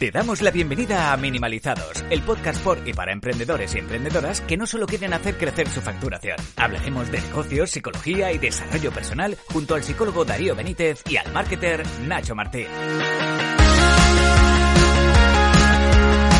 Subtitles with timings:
[0.00, 4.56] Te damos la bienvenida a Minimalizados, el podcast por y para emprendedores y emprendedoras que
[4.56, 6.38] no solo quieren hacer crecer su facturación.
[6.56, 11.82] Hablaremos de negocios, psicología y desarrollo personal junto al psicólogo Darío Benítez y al marketer
[12.06, 12.66] Nacho Martín.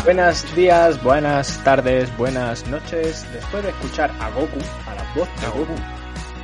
[0.05, 3.27] Buenos días, buenas tardes, buenas noches.
[3.31, 5.75] Después de escuchar a Goku, a la voz de Goku,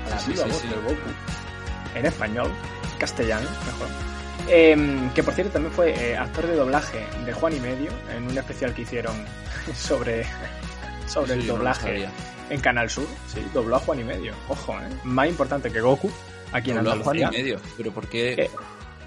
[0.06, 0.68] a la Sí, viva sí, voz sí.
[0.68, 1.10] de Goku,
[1.96, 2.52] en español,
[3.00, 4.07] castellano, mejor.
[4.50, 8.24] Em, que por cierto también fue eh, actor de doblaje de Juan y Medio en
[8.24, 9.14] un especial que hicieron
[9.76, 10.26] sobre,
[11.06, 12.08] sobre el Sí, doblaje
[12.50, 13.08] en Canal Sur.
[13.28, 14.34] Sí, dobló a Juan y Medio.
[14.48, 14.88] Ojo, ¿eh?
[15.04, 16.10] Más importante que Goku
[16.54, 17.44] aquí en Dobló a Juan y Andalucía.
[17.44, 17.60] medio.
[17.76, 18.36] Pero ¿por qué?
[18.36, 18.50] ¿Qué?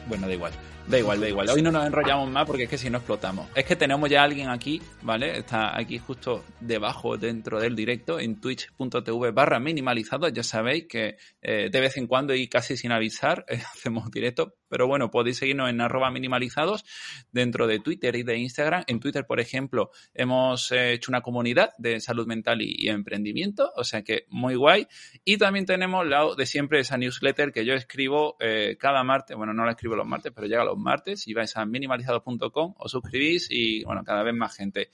[0.06, 0.52] Bueno, da igual.
[0.86, 1.48] Da igual, da igual.
[1.50, 3.46] Hoy no nos enrollamos más porque es que si no explotamos.
[3.54, 5.38] Es que tenemos ya a alguien aquí, ¿vale?
[5.38, 10.28] Está aquí justo debajo, dentro del directo, en twitch.tv barra minimalizado.
[10.28, 14.56] Ya sabéis que eh, de vez en cuando y casi sin avisar eh, hacemos directo.
[14.70, 16.84] Pero bueno, podéis seguirnos en arroba minimalizados
[17.32, 18.84] dentro de Twitter y de Instagram.
[18.86, 23.70] En Twitter, por ejemplo, hemos eh, hecho una comunidad de salud mental y, y emprendimiento.
[23.76, 24.86] O sea que muy guay.
[25.24, 29.36] Y también tenemos la de siempre esa newsletter que yo escribo eh, cada martes.
[29.36, 31.26] Bueno, no la escribo los martes, pero llega los martes.
[31.26, 34.90] Y vais a minimalizados.com, os suscribís y, bueno, cada vez más gente.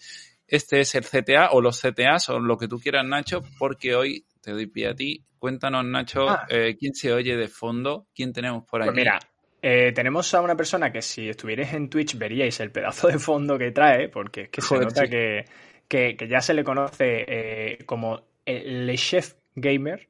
[0.49, 4.25] Este es el CTA o los CTAs o lo que tú quieras, Nacho, porque hoy
[4.41, 5.25] te doy pie a ti.
[5.39, 6.47] Cuéntanos, Nacho, Ah.
[6.49, 8.89] eh, quién se oye de fondo, quién tenemos por aquí.
[8.91, 9.19] Pues mira,
[9.69, 13.59] eh, tenemos a una persona que si estuvierais en Twitch veríais el pedazo de fondo
[13.59, 15.11] que trae, porque es que se nota sí.
[15.11, 15.45] que,
[15.89, 20.07] que- que ya se le conoce eh, como el chef gamer,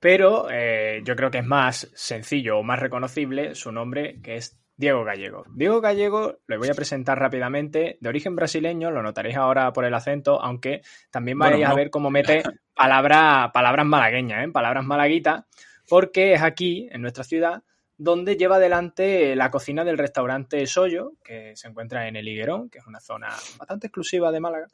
[0.00, 4.58] pero eh, yo creo que es más sencillo o más reconocible su nombre, que es
[4.76, 5.44] Diego Gallego.
[5.54, 9.94] Diego Gallego lo voy a presentar rápidamente, de origen brasileño, lo notaréis ahora por el
[9.94, 12.42] acento, aunque también Bueno, vais a ver cómo mete
[12.74, 14.50] palabra- palabras malagueñas, ¿eh?
[14.52, 15.44] palabras malaguitas,
[15.88, 17.62] porque es aquí, en nuestra ciudad,
[17.98, 22.78] donde lleva adelante la cocina del restaurante Soyo, que se encuentra en el Higuerón, que
[22.78, 24.66] es una zona bastante exclusiva de Málaga,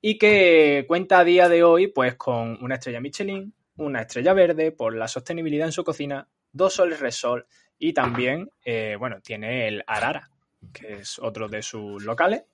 [0.00, 4.72] y que cuenta a día de hoy pues con una estrella Michelin, una estrella verde
[4.72, 7.46] por la sostenibilidad en su cocina, dos soles Resol
[7.78, 10.30] y también, eh, bueno, tiene el Arara,
[10.72, 12.44] que es otro de sus locales,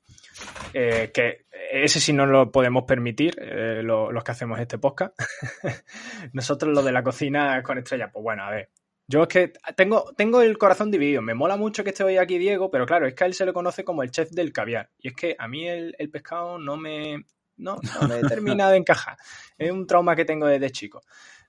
[0.73, 5.15] eh, que ese sí no lo podemos permitir eh, lo- los que hacemos este podcast.
[6.33, 8.71] Nosotros lo de la cocina con estrella, pues bueno, a ver.
[9.09, 11.23] Yo es que tengo, tengo el corazón dividido.
[11.23, 13.47] Me mola mucho que esté hoy aquí Diego, pero claro, es que a él se
[13.47, 14.91] le conoce como el chef del caviar.
[14.99, 17.25] Y es que a mí el, el pescado no me,
[17.57, 19.17] no, no me termina de encajar.
[19.59, 21.03] Es un trauma que tengo desde chico.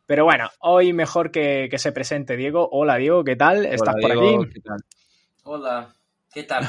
[0.06, 2.69] Pero bueno, hoy mejor que, que se presente Diego.
[2.72, 3.66] Hola Diego, ¿qué tal?
[3.66, 4.53] ¿Estás Hola, por Diego, aquí?
[4.53, 4.79] ¿qué tal?
[5.44, 5.96] Hola,
[6.31, 6.67] ¿qué tal?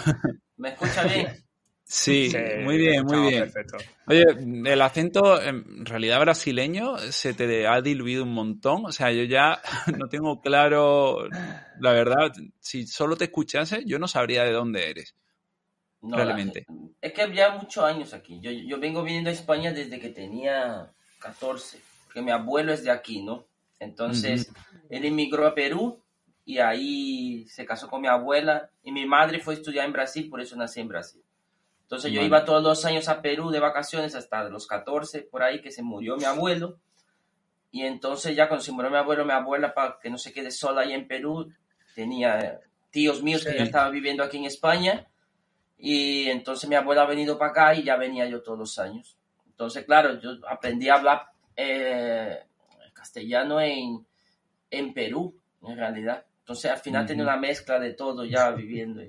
[0.56, 1.44] ¿Me escucha bien?
[1.90, 3.40] Sí, Sí, muy bien, muy bien.
[3.44, 3.78] Perfecto.
[4.06, 4.24] Oye,
[4.70, 8.84] el acento en realidad brasileño se te ha diluido un montón.
[8.84, 9.60] O sea, yo ya
[9.98, 11.28] no tengo claro,
[11.80, 15.14] la verdad, si solo te escuchase, yo no sabría de dónde eres.
[16.02, 16.66] No, Realmente.
[16.68, 18.38] la- es que ya muchos años aquí.
[18.42, 22.90] Yo, yo vengo viniendo a España desde que tenía 14, porque mi abuelo es de
[22.90, 23.46] aquí, ¿no?
[23.80, 24.52] Entonces,
[24.90, 26.02] él emigró a Perú
[26.44, 30.28] y ahí se casó con mi abuela y mi madre fue a estudiar en Brasil,
[30.28, 31.22] por eso nací en Brasil.
[31.88, 32.26] Entonces yo Vale.
[32.26, 35.82] iba todos los años a Perú de vacaciones hasta los 14, por ahí que se
[35.82, 36.78] murió mi abuelo.
[37.70, 40.50] Y entonces ya cuando se murió mi abuelo, mi abuela, para que no se quede
[40.50, 41.50] sola ahí en Perú,
[41.94, 42.60] tenía
[42.90, 45.06] tíos míos que ya estaban viviendo aquí en España.
[45.78, 49.16] Y entonces mi abuela ha venido para acá y ya venía yo todos los años.
[49.46, 51.22] Entonces, claro, yo aprendí a hablar
[51.56, 52.38] eh,
[52.92, 54.06] castellano en,
[54.70, 56.22] en Perú, en realidad.
[56.40, 59.00] Entonces al final tenía una mezcla de todo ya viviendo.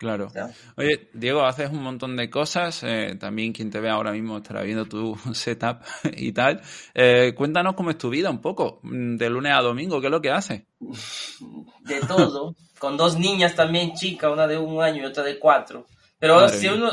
[0.00, 0.32] Claro.
[0.78, 2.82] Oye, Diego, haces un montón de cosas.
[2.84, 5.82] eh, también quien te ve ahora mismo estará viendo tu setup
[6.16, 6.62] y tal.
[6.94, 10.10] Eh, cuéntanos cómo es tu vida un poco, mm, de lunes a domingo, ¿qué es
[10.10, 10.62] lo que haces?
[11.84, 15.86] de todo, con dos niñas también chicas, una de un año y otra de cuatro.
[16.18, 16.92] Pero Madre si uno,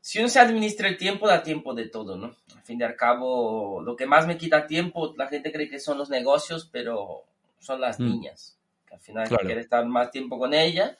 [0.00, 2.34] si uno se administra el tiempo, da tiempo de todo, ¿no?
[2.56, 5.78] Al fin y al cabo, lo que más me quita tiempo, la gente cree que
[5.78, 7.24] son los negocios, pero
[7.60, 8.04] son las Mm.
[8.06, 8.56] niñas,
[8.88, 9.44] que al final Claro.
[9.44, 10.96] quiere estar más tiempo con ellas,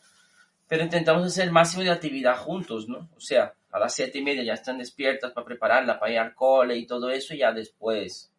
[0.72, 3.10] pero intentamos hacer el máximo de actividad juntos, ¿no?
[3.14, 6.34] O sea, a las siete y media ya están despiertas para prepararla, para ir al
[6.34, 8.32] cole y todo eso, y ya después.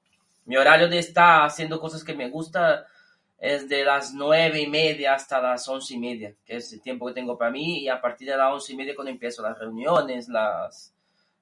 [0.46, 2.88] Mi horario de estar haciendo cosas que me gusta
[3.38, 7.06] es de las nueve y media hasta las once y media, que es el tiempo
[7.06, 9.60] que tengo para mí, y a partir de las once y media cuando empiezo las
[9.60, 10.92] reuniones, las,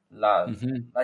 [0.10, 0.50] las,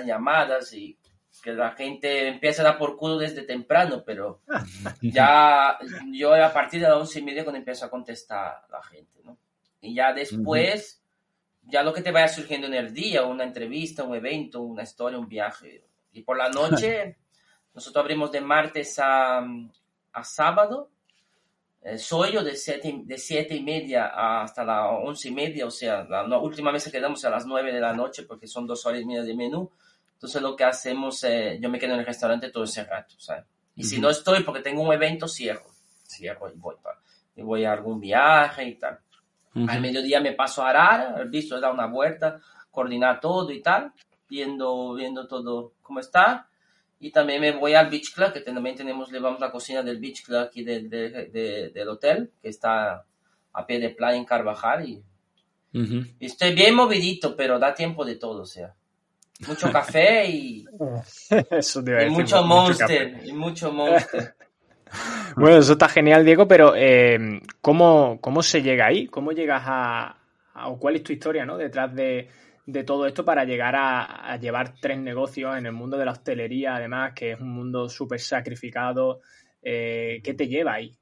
[0.05, 0.97] llamadas, y
[1.41, 4.41] que la gente empieza a dar por culo desde temprano, pero
[5.01, 5.77] ya
[6.11, 9.21] yo a partir de las once y media cuando empiezo a contestar a la gente,
[9.23, 9.37] ¿no?
[9.81, 11.01] Y ya después,
[11.63, 15.19] ya lo que te vaya surgiendo en el día, una entrevista, un evento, una historia,
[15.19, 15.85] un viaje.
[16.11, 17.17] Y por la noche,
[17.73, 20.89] nosotros abrimos de martes a, a sábado,
[21.81, 24.07] eh, soy yo de siete, de siete y media
[24.41, 27.45] hasta las once y media, o sea, la no, última vez que quedamos a las
[27.45, 29.71] nueve de la noche porque son dos horas y media de menú.
[30.13, 33.45] Entonces lo que hacemos, eh, yo me quedo en el restaurante todo ese rato, ¿sabes?
[33.75, 35.67] Y si no estoy porque tengo un evento, cierro.
[36.03, 36.75] Cierro y voy,
[37.35, 38.99] y voy a algún viaje y tal.
[39.55, 42.39] Al mediodía me paso a Arara, al visto, dar una vuelta,
[42.69, 43.91] coordinar todo y tal,
[44.29, 46.47] viendo, viendo todo cómo está.
[46.99, 50.23] Y también me voy al Beach Club, que también tenemos, llevamos la cocina del Beach
[50.23, 53.03] Club aquí de- de- de- del hotel, que está
[53.53, 54.87] a pie de playa en Carvajal.
[54.87, 55.03] Y,
[56.19, 58.73] estoy bien movidito, pero da tiempo de todo, o sea.
[59.47, 60.65] Mucho café y,
[61.51, 62.47] Eso y decir, mucho café.
[62.47, 64.35] monster, y mucho monster.
[65.35, 69.05] Bueno, eso está genial, Diego, pero eh, ¿cómo, ¿cómo se llega ahí?
[69.07, 70.17] ¿Cómo llegas a,
[70.65, 71.57] o cuál es tu historia, ¿no?
[71.57, 72.27] Detrás de,
[72.65, 76.13] de todo esto para llegar a, a llevar tres negocios en el mundo de la
[76.13, 79.21] hostelería, además, que es un mundo súper sacrificado.
[79.61, 80.97] Eh, ¿Qué te lleva ahí?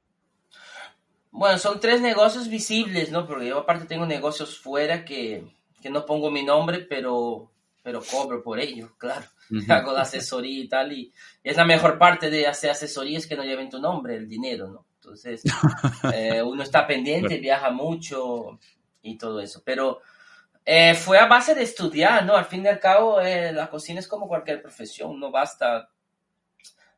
[1.30, 3.26] Bueno, son tres negocios visibles, ¿no?
[3.26, 5.44] Porque yo aparte tengo negocios fuera que,
[5.82, 7.50] que no pongo mi nombre, pero,
[7.86, 9.24] pero cobro por ello, claro.
[9.68, 11.12] Hago la asesoría y tal, y,
[11.44, 14.66] y es la mejor parte de hacer asesorías que no lleven tu nombre, el dinero,
[14.66, 14.86] ¿no?
[14.96, 15.44] Entonces,
[16.12, 18.58] eh, uno está pendiente, viaja mucho
[19.02, 19.62] y todo eso.
[19.64, 20.00] Pero
[20.64, 22.34] eh, fue a base de estudiar, ¿no?
[22.34, 25.88] Al fin y al cabo, eh, la cocina es como cualquier profesión, no basta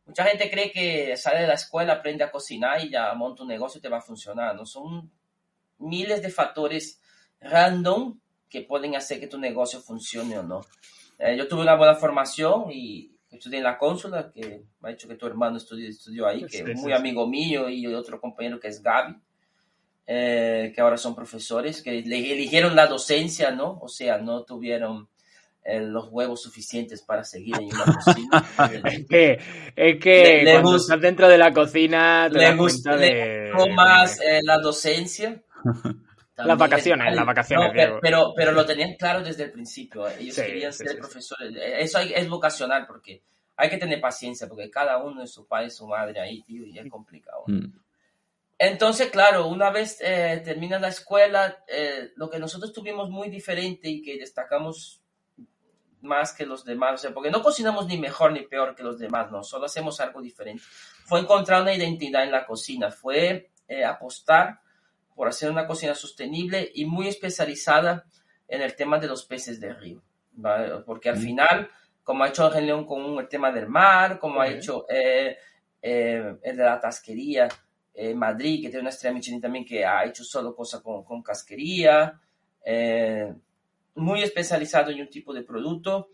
[0.06, 3.48] Mucha gente cree que sale de la escuela, aprende a cocinar y ya monta un
[3.48, 4.56] negocio y te va a funcionar.
[4.56, 5.12] No son
[5.76, 6.98] miles de factores
[7.42, 10.60] random que pueden hacer que tu negocio funcione o no.
[11.18, 15.06] Eh, yo tuve una buena formación y estudié en la cónsula, que me ha dicho
[15.08, 16.98] que tu hermano estudió, estudió ahí, que Sí, es sí, muy sí.
[16.98, 19.16] amigo mío y otro compañero que es Gaby,
[20.06, 23.78] eh, que ahora son profesores, que le eligieron la docencia, ¿no?
[23.82, 25.08] O sea, no tuvieron
[25.64, 28.48] eh, los huevos suficientes para seguir en una cocina.
[28.84, 29.38] Es que,
[29.76, 32.96] es que Le- le cuando gusta- estás dentro de la cocina te le das gusta
[32.96, 35.42] le de, gustó de- más eh, la docencia.
[36.46, 40.06] También vacaciones, es- las vacaciones, No, pero, pero, pero lo tenían claro desde el principio.
[40.08, 40.96] Ellos Sí, querían sí, ser sí.
[40.96, 41.52] profesores.
[41.56, 43.22] Eso hay- es vocacional porque
[43.56, 46.78] hay que tener paciencia porque cada uno es su padre su madre ahí, tío, y
[46.78, 47.44] es complicado.
[47.46, 47.66] Mm.
[48.60, 53.88] Entonces, claro, una vez eh, termina la escuela, eh, lo que nosotros tuvimos muy diferente
[53.88, 55.00] y que destacamos
[56.00, 58.98] más que los demás, o sea, porque no cocinamos ni mejor ni peor que los
[58.98, 60.62] demás, no, solo hacemos algo diferente.
[61.04, 64.60] Fue encontrar una identidad en la cocina, fue eh, apostar
[65.18, 68.06] por hacer una cocina sostenible y muy especializada
[68.46, 70.00] en el tema de los peces de río,
[70.30, 70.84] ¿vale?
[70.86, 71.68] Porque al final,
[72.04, 75.36] como ha hecho Ángel León con el tema del mar, como ha hecho eh,
[75.82, 77.48] eh, el de la tasquería,
[77.94, 81.20] eh, Madrid, que tiene una estrella Michelin también que ha hecho solo cosas con, con
[81.20, 82.20] casquería,
[83.96, 86.10] muy especializado en un tipo de producto.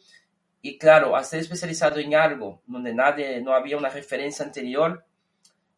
[0.62, 5.04] Y claro, al ser especializado en algo donde nadie, no había una referencia anterior,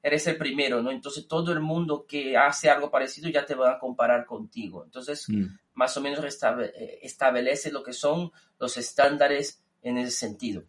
[0.06, 0.92] eres el primero, ¿no?
[0.92, 4.84] Entonces todo el mundo que hace algo parecido ya te va a comparar contigo.
[4.84, 5.46] Entonces, Mm.
[5.74, 8.30] más o menos eh, establece lo que son
[8.60, 10.62] los estándares en ese sentido.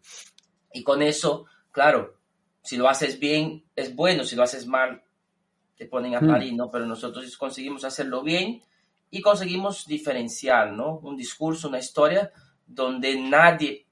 [0.72, 2.16] Y con eso, claro,
[2.62, 5.04] si lo haces bien, es bueno, si lo haces mal,
[5.76, 6.26] te ponen a Mm.
[6.26, 6.68] parir, ¿no?
[6.68, 8.60] Pero nosotros conseguimos hacerlo bien
[9.08, 10.98] y conseguimos diferenciar, ¿no?
[10.98, 12.32] Un discurso, una historia
[12.66, 13.86] donde nadie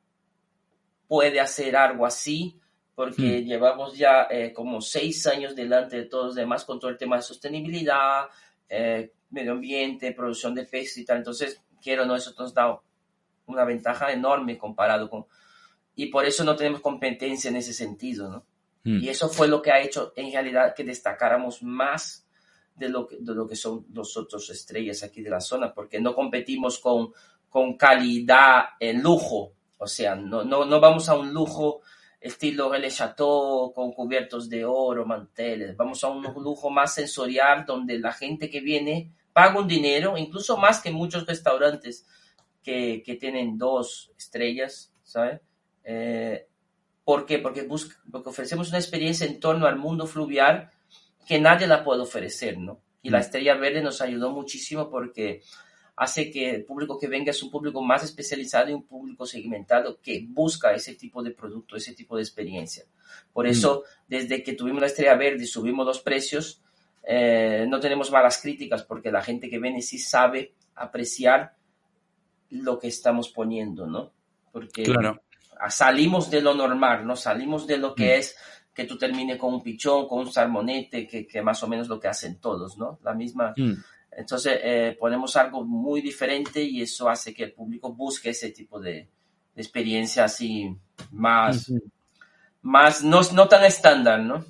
[1.07, 2.59] puede hacer algo así
[2.97, 6.97] porque llevamos ya eh, como seis años delante de todos los demás con todo el
[6.97, 8.25] tema de sostenibilidad,
[8.71, 11.19] eh, medio ambiente, producción de peces y tal.
[11.19, 12.81] Entonces, quiero no, eso nos da
[13.49, 15.27] una ventaja enorme comparado con...
[15.95, 18.47] Y por eso no tenemos competencia en ese sentido, ¿no?
[18.85, 19.03] Mm.
[19.03, 22.27] Y eso fue lo que ha hecho en realidad que destacáramos más
[22.75, 26.01] de lo que, de lo que son los otros estrellas aquí de la zona, porque
[26.01, 27.13] no competimos con,
[27.51, 31.83] con calidad en lujo, o sea, no, no, no vamos a un lujo
[32.27, 37.99] estilo Relais Chateau con cubiertos de oro, manteles, vamos a un lujo más sensorial donde
[37.99, 42.07] la gente que viene paga un dinero, incluso más que muchos restaurantes
[42.63, 45.41] que, que tienen dos estrellas, ¿sabes?
[45.85, 46.47] Eh,
[47.05, 47.39] ¿Por qué?
[47.39, 50.71] Porque, busca, porque ofrecemos una experiencia en torno al mundo fluvial
[51.27, 52.81] que nadie la puede ofrecer, ¿no?
[53.03, 53.21] Y la Mm.
[53.21, 55.43] Estrella Verde nos ayudó muchísimo porque
[55.97, 59.99] hace que el público que venga es un público más especializado y un público segmentado
[60.03, 62.85] que busca ese tipo de producto, ese tipo de experiencia.
[63.33, 66.61] Por eso, desde que tuvimos la Estrella Verde y subimos los precios,
[67.03, 71.55] eh, no tenemos malas críticas porque la gente que viene sí sabe apreciar
[72.51, 74.13] lo que estamos poniendo, ¿no?
[74.53, 75.23] Porque Claro.
[75.71, 77.17] salimos de lo normal, ¿no?
[77.17, 78.19] Salimos de lo que Mm.
[78.19, 78.37] es
[78.75, 81.99] que tú termines con un pichón, con un salmonete, que, que más o menos lo
[81.99, 82.99] que hacen todos, ¿no?
[83.03, 83.55] La misma.
[83.57, 83.73] Mm.
[84.17, 88.81] Entonces eh, ponemos algo muy diferente y eso hace que el público busque ese tipo
[88.81, 88.93] de,
[89.55, 90.75] de experiencia así
[91.13, 91.73] más,
[92.63, 94.45] más no, no tan estándar, ¿no?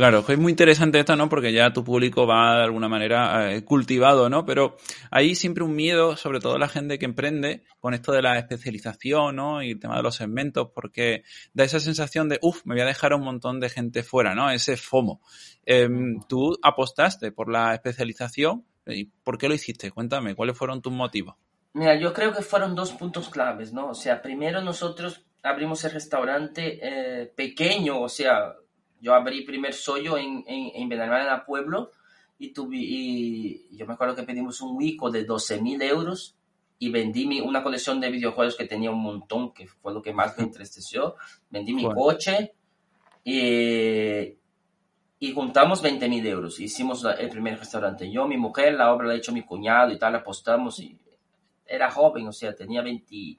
[0.00, 1.28] Claro, que es muy interesante esto, ¿no?
[1.28, 4.46] Porque ya tu público va de alguna manera eh, cultivado, ¿no?
[4.46, 4.76] Pero
[5.10, 9.36] hay siempre un miedo, sobre todo la gente que emprende, con esto de la especialización,
[9.36, 9.62] ¿no?
[9.62, 12.86] Y el tema de los segmentos, porque da esa sensación de, uff, me voy a
[12.86, 14.50] dejar a un montón de gente fuera, ¿no?
[14.50, 15.20] Ese FOMO.
[15.66, 18.64] Em, tú apostaste por la especialización.
[18.96, 19.90] ¿Y por qué lo hiciste?
[19.90, 21.34] Cuéntame, ¿cuáles fueron tus motivos?
[21.72, 23.90] Mira, yo creo que fueron dos puntos claves, ¿no?
[23.90, 28.54] O sea, primero nosotros abrimos el restaurante eh, pequeño, o sea,
[29.00, 31.92] yo abrí primer sollo en, en, en Benalmádena Pueblo
[32.38, 36.36] y, tuve, y yo me acuerdo que pedimos un Wico de 12 mil euros
[36.78, 40.12] y vendí mi, una colección de videojuegos que tenía un montón, que fue lo que
[40.12, 41.14] más me entristeció.
[41.50, 42.00] Vendí mi Bueno.
[42.00, 42.52] coche
[43.22, 44.34] y,
[45.20, 46.58] y juntamos 20 mil euros.
[46.58, 48.10] Hicimos el primer restaurante.
[48.10, 50.98] Yo, mi mujer, la obra la ha hecho mi cuñado y tal, apostamos y
[51.66, 53.38] era joven, o sea, tenía 20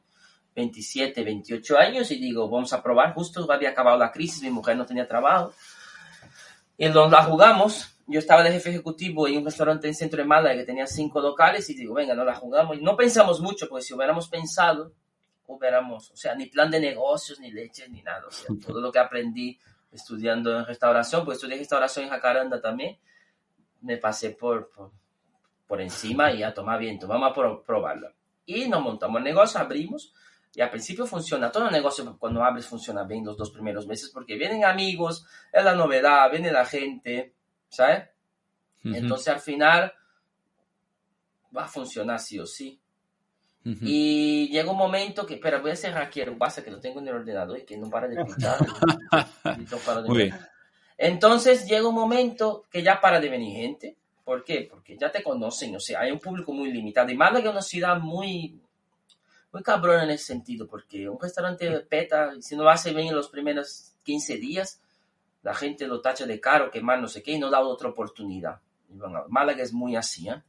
[0.55, 3.13] 27, 28 años y digo, vamos a probar.
[3.13, 5.53] Justo había acabado la crisis, mi mujer no tenía trabajo.
[6.77, 7.97] Y nos la jugamos.
[8.07, 11.21] Yo estaba de jefe ejecutivo en un restaurante en centro de Málaga que tenía cinco
[11.21, 12.77] locales y digo, venga, no la jugamos.
[12.77, 14.93] Y no pensamos mucho, porque si hubiéramos pensado,
[15.47, 18.27] hubiéramos, o sea, ni plan de negocios, ni leches, ni nada.
[18.27, 19.57] O sea, todo lo que aprendí
[19.91, 22.97] estudiando en restauración, pues estudié restauración en Jacaranda también,
[23.81, 24.91] me pasé por, por,
[25.67, 28.13] por encima y a tomar viento, vamos a pro- probarlo.
[28.45, 30.13] Y nos montamos el negocio, abrimos,
[30.53, 34.09] y al principio funciona, todo el negocio cuando abres funciona bien los dos primeros meses,
[34.09, 37.33] porque vienen amigos, es la novedad, viene la gente,
[37.69, 38.09] ¿sabes?
[38.83, 39.93] Entonces al final
[41.55, 42.80] va a funcionar sí o sí.
[43.63, 46.99] Y llega un momento que, espera, voy a cerrar aquí el WhatsApp que lo tengo
[46.99, 50.33] en el ordenador y que no para de no para de.
[50.97, 53.95] Entonces llega un momento que ya para de venir gente.
[54.23, 54.67] ¿Por qué?
[54.69, 57.11] Porque ya te conocen, o sea, hay un público muy limitado.
[57.11, 58.59] Y Málaga es una ciudad muy,
[59.51, 63.29] muy cabrón en ese sentido, porque un restaurante peta, si no hace bien en los
[63.29, 64.79] primeros 15 días,
[65.43, 67.89] la gente lo tacha de caro, que más no sé qué, y no da otra
[67.89, 68.59] oportunidad.
[68.89, 70.41] Y bueno, Málaga es muy así, ¿eh?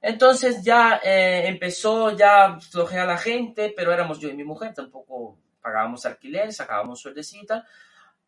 [0.00, 5.38] Entonces ya eh, empezó ya flojea la gente, pero éramos yo y mi mujer, tampoco
[5.60, 7.64] pagábamos alquiler, sacábamos sueldecita.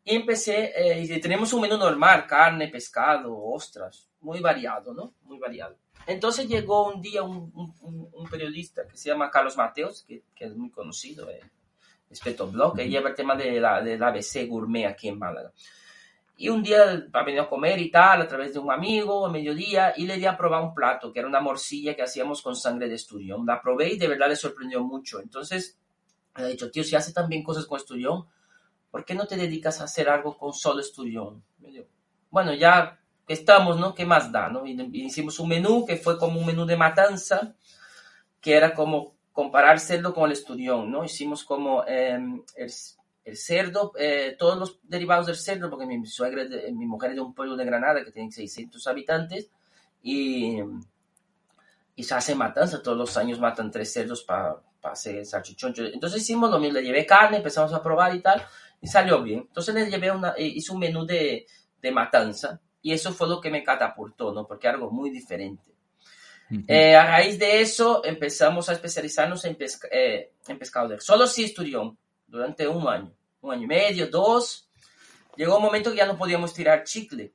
[0.04, 5.14] Y empecé, eh, y tenemos un menú normal, carne, pescado, ostras, muy variado, ¿no?
[5.22, 5.76] Muy variado.
[6.06, 10.22] Entonces llegó un día un, un- un- un periodista que se llama Carlos Mateos, que,
[10.34, 11.40] que es muy conocido, eh,
[12.10, 15.52] Espeto Blog, que lleva el tema de la, del ABC Gourmet aquí en Málaga.
[16.40, 19.92] Y un día venido a comer y tal, a través de un amigo, a mediodía,
[19.96, 22.88] y le di a probar un plato, que era una morcilla que hacíamos con sangre
[22.88, 23.44] de esturión.
[23.44, 25.20] La probé y de verdad le sorprendió mucho.
[25.20, 25.76] Entonces,
[26.36, 28.26] le he dicho, tío, si hace también cosas con esturión,
[28.88, 31.42] ¿por qué no te dedicas a hacer algo con solo esturión?
[32.30, 33.92] Bueno, ya estamos, ¿no?
[33.92, 34.64] ¿Qué más da, no?
[34.64, 37.56] Y, y hicimos un menú que fue como un menú de matanza,
[38.40, 41.04] que era como comparar cerdo con el esturión, ¿no?
[41.04, 42.42] Hicimos como el,
[43.28, 47.16] el cerdo, eh, todos los derivados del cerdo, porque mi suegra, de- mi mujer es
[47.16, 49.50] de un pueblo de Granada que tiene 600 habitantes
[50.02, 50.58] y,
[51.96, 55.74] y se hace matanza, todos los años matan tres cerdos para hacer salchichón.
[55.76, 58.42] Entonces hicimos lo mismo, le llevé carne, empezamos a probar y tal,
[58.80, 59.40] y salió bien.
[59.40, 61.46] Entonces le llevé una, eh, hice un menú de,
[61.82, 64.46] de matanza y eso fue lo que me catapultó, ¿no?
[64.46, 65.72] Porque algo muy diferente.
[66.66, 71.26] Eh, a raíz de eso empezamos a especializarnos en, pesca, eh, en pescado de solo
[71.26, 74.68] sí esturión durante un año, un año y medio, dos.
[75.36, 77.32] Llegó un momento que ya no podíamos tirar chicle.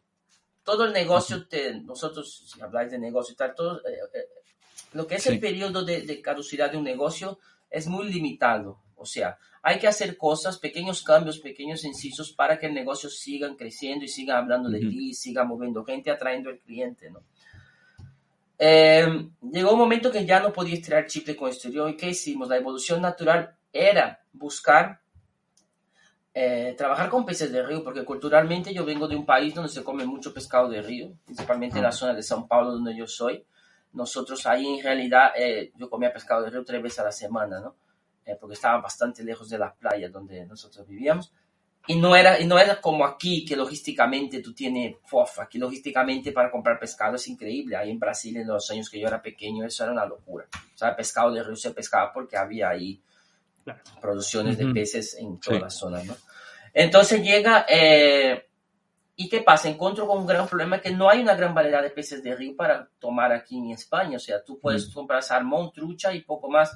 [0.63, 4.27] Todo el negocio, te- nosotros, si habláis de negocio y tal, todo, eh, eh,
[4.93, 5.29] lo que es Sí.
[5.29, 8.79] el periodo de, de caducidad de un negocio es muy limitado.
[8.95, 13.53] O sea, hay que hacer cosas, pequeños cambios, pequeños incisos para que el negocio siga
[13.57, 14.89] creciendo y siga hablando de Ujú.
[14.89, 17.21] ti, siga moviendo gente, atrayendo al cliente, ¿no?
[18.59, 21.89] Eh, llegó un momento que ya no podía estirar chicle con exterior.
[21.89, 22.47] ¿Y qué hicimos?
[22.47, 25.01] La evolución natural era buscar
[26.35, 29.83] eh, trabajar con peces de río, porque culturalmente yo vengo de un país donde se
[29.83, 33.45] come mucho pescado de río, principalmente en la zona de São Paulo, donde yo soy.
[33.91, 37.59] Nosotros ahí en realidad eh, yo comía pescado de río tres veces a la semana,
[37.59, 37.75] ¿no?
[38.25, 41.31] Eh, porque estaba bastante lejos de las playas donde nosotros vivíamos.
[41.85, 46.31] Y no era, y no era como aquí, que logísticamente tú tienes, fofa, aquí logísticamente
[46.31, 47.75] para comprar pescado es increíble.
[47.75, 50.47] Ahí en Brasil, en los años que yo era pequeño, eso era una locura.
[50.73, 53.01] O sea, pescado de río se pescaba porque había ahí
[54.01, 55.61] producciones de peces en toda Sí.
[55.63, 56.15] la zona, ¿no?
[56.73, 58.47] Entonces llega, eh,
[59.15, 59.69] ¿y qué pasa?
[59.69, 62.55] Encuentro con un gran problema que no hay una gran variedad de peces de río
[62.55, 64.17] para tomar aquí en España.
[64.17, 66.71] O sea, tú puedes comprar salmón, trucha y poco más.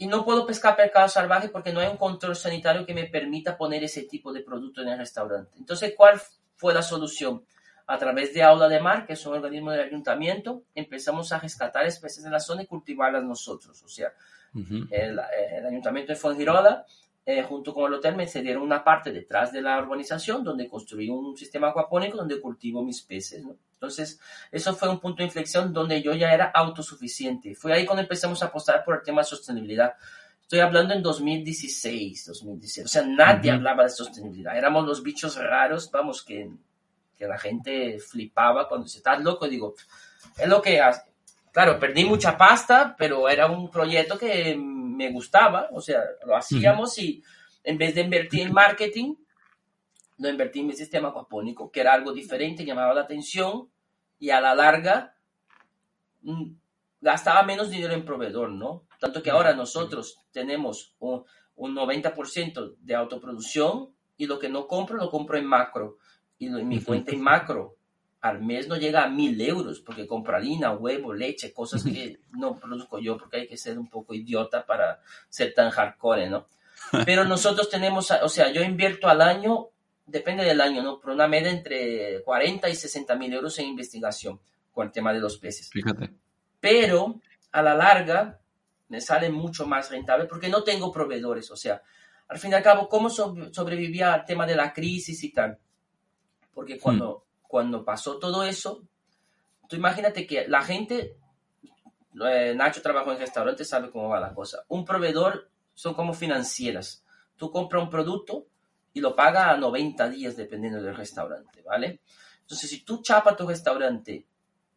[0.00, 3.56] y no puedo pescar pescado salvaje porque no hay un control sanitario que me permita
[3.58, 5.58] poner ese tipo de producto en el restaurante.
[5.58, 6.20] Entonces, ¿cuál
[6.54, 7.44] fue la solución?
[7.84, 11.84] A través de Aula de Mar, que es un organismo del ayuntamiento, empezamos a rescatar
[11.84, 13.82] especies de la zona y cultivarlas nosotros.
[13.82, 14.12] O sea,
[14.54, 16.84] el, el, ayuntamiento de Fongirola
[17.30, 21.10] eh, junto con el hotel, me cedieron una parte detrás de la urbanización donde construí
[21.10, 23.44] un sistema acuapónico donde cultivo mis peces.
[23.44, 23.54] ¿no?
[23.74, 24.18] Entonces,
[24.50, 27.54] eso fue un punto de inflexión donde yo ya era autosuficiente.
[27.54, 29.92] Fue ahí cuando empezamos a apostar por el tema de sostenibilidad.
[30.40, 32.86] Estoy hablando en 2016, 2017.
[32.86, 34.56] O sea, nadie hablaba de sostenibilidad.
[34.56, 36.50] Éramos los bichos raros, vamos, que,
[37.14, 39.46] que la gente flipaba cuando dice, estás loco.
[39.46, 39.74] Digo,
[40.38, 41.02] es lo que hace.
[41.58, 46.96] Claro, perdí mucha pasta, pero era un proyecto que me gustaba, o sea, lo hacíamos
[47.00, 47.20] y
[47.64, 49.16] en vez de invertir en marketing,
[50.18, 53.68] lo invertí en mi sistema acuapónico, que era algo diferente, llamaba la atención
[54.20, 55.16] y a la larga
[56.22, 56.52] mm,
[57.00, 58.86] gastaba menos dinero en proveedor, ¿no?
[59.00, 61.24] Tanto que ahora nosotros tenemos un,
[61.56, 65.98] un 90% de autoproducción y lo que no compro lo compro en macro.
[66.38, 67.77] Y en mi cuenta en macro
[68.20, 72.56] al mes no llega a mil euros porque compro harina, huevo, leche, cosas que no
[72.56, 76.48] produzco yo porque hay que ser un poco idiota para ser tan hardcore, ¿no?
[77.04, 79.68] Pero nosotros tenemos, o sea, yo invierto al año,
[80.06, 80.98] depende del año, ¿no?
[80.98, 84.40] Por una media entre 40 y 60 mil euros en investigación
[84.72, 85.68] con el tema de los peces.
[85.70, 86.10] Fíjate.
[86.60, 87.20] Pero
[87.52, 88.40] a la larga
[88.88, 91.82] me sale mucho más rentable porque no tengo proveedores, o sea,
[92.28, 95.58] al fin y al cabo, ¿cómo sobrevivía al tema de la crisis y tal?
[96.52, 98.84] Porque cuando cuando pasó todo eso,
[99.68, 101.16] tú imagínate que la gente,
[102.24, 104.64] eh, Nacho trabajó en restaurantes, sabe cómo va la cosa.
[104.68, 107.02] Un proveedor son como financieras.
[107.36, 108.46] Tú compras un producto
[108.92, 112.00] y lo pagas a 90 días dependiendo del restaurante, ¿vale?
[112.42, 114.26] Entonces, si tú chapas tu restaurante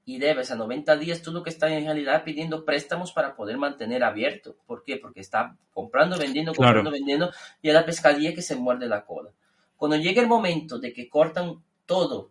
[0.05, 3.57] y debes a 90 días, tú lo que estás en realidad pidiendo préstamos para poder
[3.57, 4.55] mantener abierto.
[4.65, 4.97] ¿Por qué?
[4.97, 9.31] Porque está comprando, vendiendo, comprando, vendiendo y es la pescadilla que se muerde la cola.
[9.75, 12.31] Cuando llega el momento de que cortan todo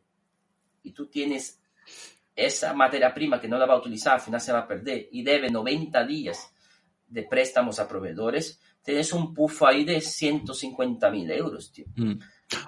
[0.83, 1.61] y tú tienes
[2.35, 5.09] esa materia prima que no la va a utilizar, al final se va a perder
[5.13, 6.53] y debe 90 días
[7.07, 11.87] de préstamos a proveedores, tienes un pufo ahí de 150 mil euros, tío.
[11.97, 12.19] Mm.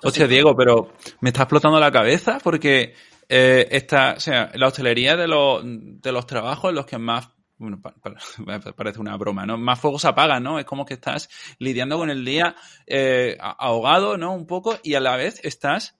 [0.04, 2.94] Hostia, Diego, pero me está explotando la cabeza porque
[3.28, 7.30] eh, esta, o sea, la hostelería de los, de los trabajos en los que más
[7.62, 7.80] bueno,
[8.76, 9.56] parece una broma, ¿no?
[9.56, 10.58] Más fuego se apaga, ¿no?
[10.58, 14.34] Es como que estás lidiando con el día eh, ahogado, ¿no?
[14.34, 15.96] Un poco, y a la vez estás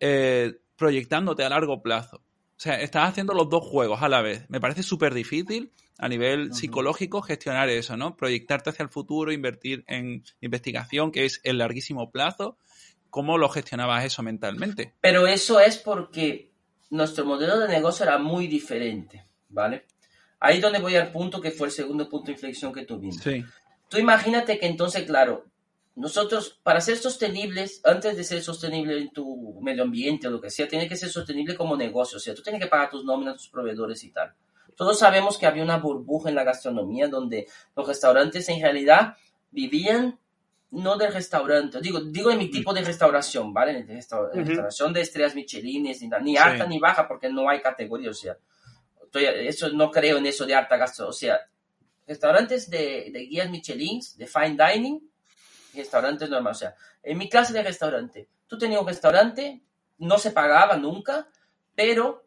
[0.00, 2.16] eh, proyectándote a largo plazo.
[2.56, 4.48] O sea, estás haciendo los dos juegos a la vez.
[4.48, 8.16] Me parece súper difícil a nivel psicológico gestionar eso, ¿no?
[8.16, 12.56] Proyectarte hacia el futuro, invertir en investigación, que es el larguísimo plazo.
[13.10, 14.94] ¿Cómo lo gestionabas eso mentalmente?
[15.00, 16.50] Pero eso es porque
[16.90, 19.86] nuestro modelo de negocio era muy diferente, ¿vale?
[20.40, 23.16] Ahí donde voy al punto que fue el segundo punto de inflexión que tuvimos.
[23.16, 23.44] Sí.
[23.88, 25.46] Tú imagínate que entonces, claro,
[25.96, 30.50] nosotros, para ser sostenibles, antes de ser sostenible en tu medio ambiente o lo que
[30.50, 32.16] sea, tiene que ser sostenible como negocio.
[32.16, 34.34] O sea, tú tienes que pagar tus nóminas, tus proveedores y tal.
[34.74, 39.14] Todos sabemos que había una burbuja en la gastronomía donde los restaurantes en realidad
[39.52, 40.18] vivían
[40.72, 43.84] no del restaurante, digo, digo de mi tipo de restauración, ¿vale?
[43.84, 45.84] De restauración de estrellas Michelin,
[46.22, 48.36] ni, alta ni baja, porque no hay categoría, o sea,
[49.12, 51.40] eso no creo en eso de alta gastronomía, o sea,
[52.08, 55.00] restaurantes de, de guías Michelin, de fine dining,
[55.74, 56.56] restaurantes normales.
[56.56, 59.62] O sea, en mi clase de restaurante, tú tenías un restaurante,
[59.98, 61.28] no se pagaba nunca,
[61.74, 62.24] pero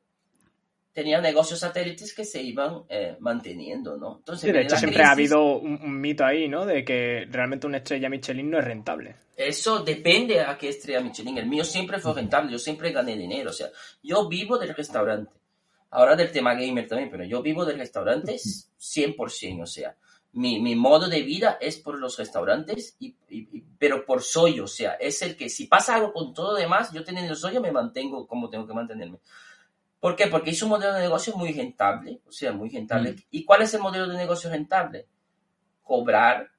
[0.97, 4.15] tenía negocios satélites que se iban eh, manteniendo, ¿no?
[4.17, 6.65] Entonces, de hecho, siempre ha habido un, mito ahí, ¿no?
[6.65, 9.15] De que realmente una estrella Michelin no es rentable.
[9.35, 11.37] Eso depende a qué estrella Michelin.
[11.37, 13.51] El mío siempre fue rentable, yo siempre gané dinero.
[13.51, 13.67] O sea,
[14.01, 15.31] yo vivo del restaurante.
[15.91, 18.33] Ahora del tema gamer también, pero yo vivo del restaurante
[18.79, 19.95] 100%, o sea,
[20.37, 23.15] mi, mi, modo de vida es por los restaurantes, y,
[23.79, 26.91] pero por soy, o sea, es el que si pasa algo con todo lo demás,
[26.91, 29.17] yo teniendo soy, me mantengo como tengo que mantenerme.
[29.99, 30.27] ¿Por qué?
[30.27, 33.13] Porque es un modelo de negocio muy rentable, o sea, muy rentable.
[33.13, 33.15] Mm.
[33.31, 35.07] ¿Y cuál es el modelo de negocio rentable?
[35.81, 36.51] Cobrar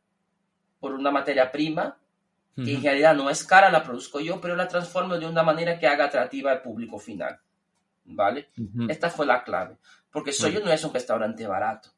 [0.80, 1.96] por una materia prima
[2.56, 5.78] que en realidad no es cara, la produzco yo, pero la transformo de una manera
[5.78, 7.38] que haga atractiva al público final.
[8.04, 8.48] ¿Vale?
[8.88, 9.76] Esta fue la clave.
[10.10, 11.90] Porque Soyo no es un restaurante barato.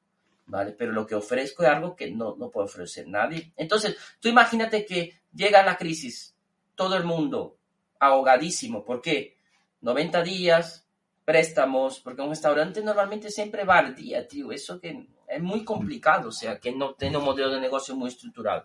[0.50, 0.72] ¿Vale?
[0.72, 3.52] Pero lo que ofrezco es algo que no, no puede ofrecer nadie.
[3.56, 6.34] Entonces, tú imagínate que llega la crisis,
[6.74, 7.56] todo el mundo
[7.98, 8.84] ahogadísimo.
[8.84, 9.36] ¿Por qué?
[9.80, 10.86] 90 días,
[11.24, 14.52] préstamos, porque un restaurante normalmente siempre va al día, tío.
[14.52, 18.08] Eso que es muy complicado, o sea, que no tiene un modelo de negocio muy
[18.08, 18.64] estructurado.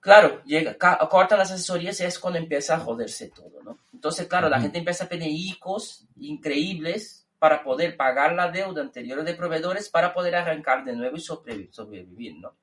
[0.00, 3.78] Claro, llega, cortan las asesorías y es cuando empieza a joderse todo, ¿no?
[3.92, 9.22] Entonces, claro, la gente empieza a pedir ICOs increíbles para poder pagar la deuda anterior
[9.22, 12.56] de proveedores para poder arrancar de nuevo y sobrevivir, ¿no?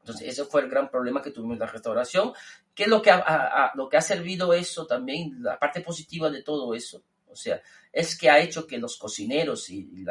[0.00, 2.32] Entonces, ese fue el gran problema que tuvimos en la restauración.
[2.74, 5.42] ¿Qué es lo que ha, lo que ha servido eso también?
[5.42, 9.70] La parte positiva de todo eso, o sea, es que ha hecho que los cocineros
[9.70, 10.04] y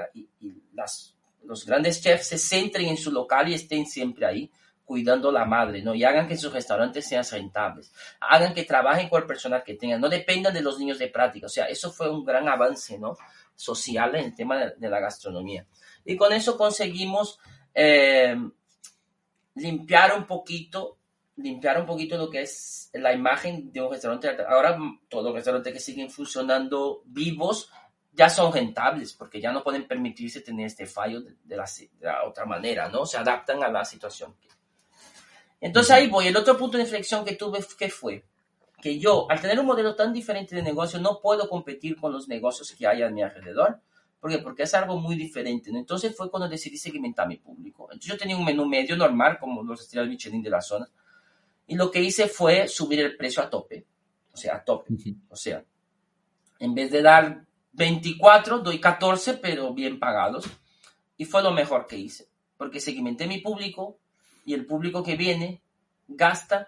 [0.73, 4.51] las, los grandes chefs se centren en su local y estén siempre ahí
[4.83, 5.95] cuidando la madre, ¿no?
[5.95, 10.01] Y hagan que sus restaurantes sean rentables, hagan que trabajen con el personal que tengan,
[10.01, 13.15] no dependan de los niños de práctica, o sea, eso fue un gran avance, ¿no?
[13.55, 15.65] Social en el tema de, de la gastronomía.
[16.05, 17.39] Y con eso conseguimos
[17.73, 18.35] eh,
[19.55, 20.97] limpiar un poquito,
[21.37, 24.29] limpiar un poquito lo que es la imagen de un restaurante.
[24.47, 24.77] Ahora
[25.09, 27.71] todos los restaurantes que siguen funcionando vivos
[28.11, 32.05] ya son rentables porque ya no pueden permitirse tener este fallo de, de la, de
[32.05, 33.05] la otra manera, ¿no?
[33.05, 34.35] Se adaptan a la situación.
[35.59, 36.27] Entonces ahí voy.
[36.27, 38.25] El otro punto de inflexión que tuve, ¿qué fue?
[38.83, 42.27] Que yo, al tener un modelo tan diferente de negocio, no puedo competir con los
[42.27, 43.79] negocios que hay a mi alrededor.
[44.19, 44.39] ¿Por qué?
[44.39, 45.71] Porque es algo muy diferente.
[45.71, 45.79] ¿no?
[45.79, 47.85] Entonces fue cuando decidí segmentar mi público.
[47.85, 50.89] Entonces yo tenía un menú medio normal, como los estrellas Michelin de la zona.
[51.65, 53.85] Y lo que hice fue subir el precio a tope.
[54.33, 54.93] O sea, a tope.
[55.29, 55.63] O sea,
[56.59, 60.43] en vez de dar 24, doy 14, pero bien pagados.
[61.15, 62.27] Y fue lo mejor que hice.
[62.57, 63.97] Porque segmenté mi público
[64.43, 65.61] y el público que viene
[66.05, 66.67] gasta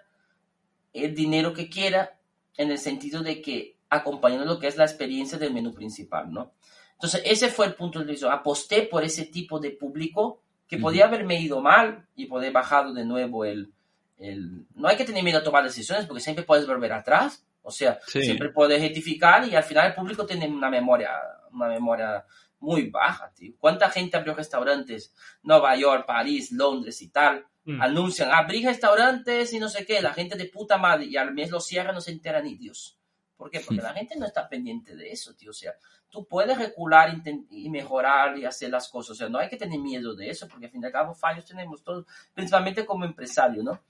[1.04, 2.18] el dinero que quiera
[2.58, 6.54] en el sentido de que acompañando lo que es la experiencia del menú principal, ¿no?
[6.94, 8.32] Entonces, ese fue el punto de vista.
[8.32, 13.06] Aposté por ese tipo de público que podía haberme ido mal y poder bajado de
[13.06, 13.72] nuevo el,
[14.18, 14.66] el...
[14.74, 17.46] No hay que tener miedo a tomar decisiones porque siempre puedes volver atrás.
[17.62, 18.22] O sea, Sí.
[18.22, 21.12] siempre puedes rectificar y al final el público tiene una memoria,
[21.52, 22.26] una memoria
[22.60, 23.54] muy baja, tío.
[23.60, 25.14] ¿Cuánta gente abrió restaurantes?
[25.44, 27.46] Nueva York, París, Londres y tal.
[27.66, 27.82] Mm.
[27.82, 30.02] Anuncian, abrí restaurantes y no sé qué.
[30.02, 33.00] La gente de puta madre y al mes lo cierran, no se entera ni Dios.
[33.36, 33.60] ¿Por qué?
[33.60, 35.50] Porque la gente no está pendiente de eso, tío.
[35.50, 35.74] O sea,
[36.10, 39.12] tú puedes recular y mejorar y hacer las cosas.
[39.12, 41.14] O sea, no hay que tener miedo de eso, porque al fin y al cabo
[41.14, 43.84] fallos tenemos todos, principalmente como empresario, ¿no?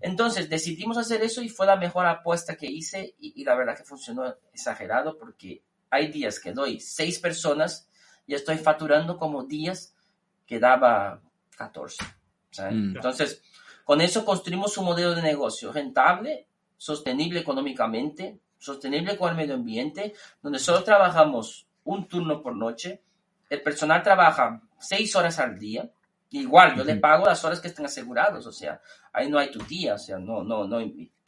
[0.00, 3.76] Entonces decidimos hacer eso y fue la mejor apuesta que hice y, y la verdad
[3.76, 7.88] que funcionó exagerado porque hay días que doy seis personas
[8.26, 9.94] y estoy facturando como días
[10.46, 11.22] que daba
[11.56, 12.04] 14.
[12.52, 12.74] ¿Sabes?
[12.74, 12.96] Mm.
[12.96, 13.42] Entonces,
[13.84, 20.14] con eso construimos un modelo de negocio rentable, sostenible económicamente, sostenible con el medio ambiente,
[20.40, 23.02] donde solo trabajamos un turno por noche,
[23.50, 25.90] el personal trabaja seis horas al día,
[26.30, 28.80] igual yo le pago las horas que estén asegurados, o sea,
[29.12, 30.80] ahí no hay tu día, o sea, no, no, no,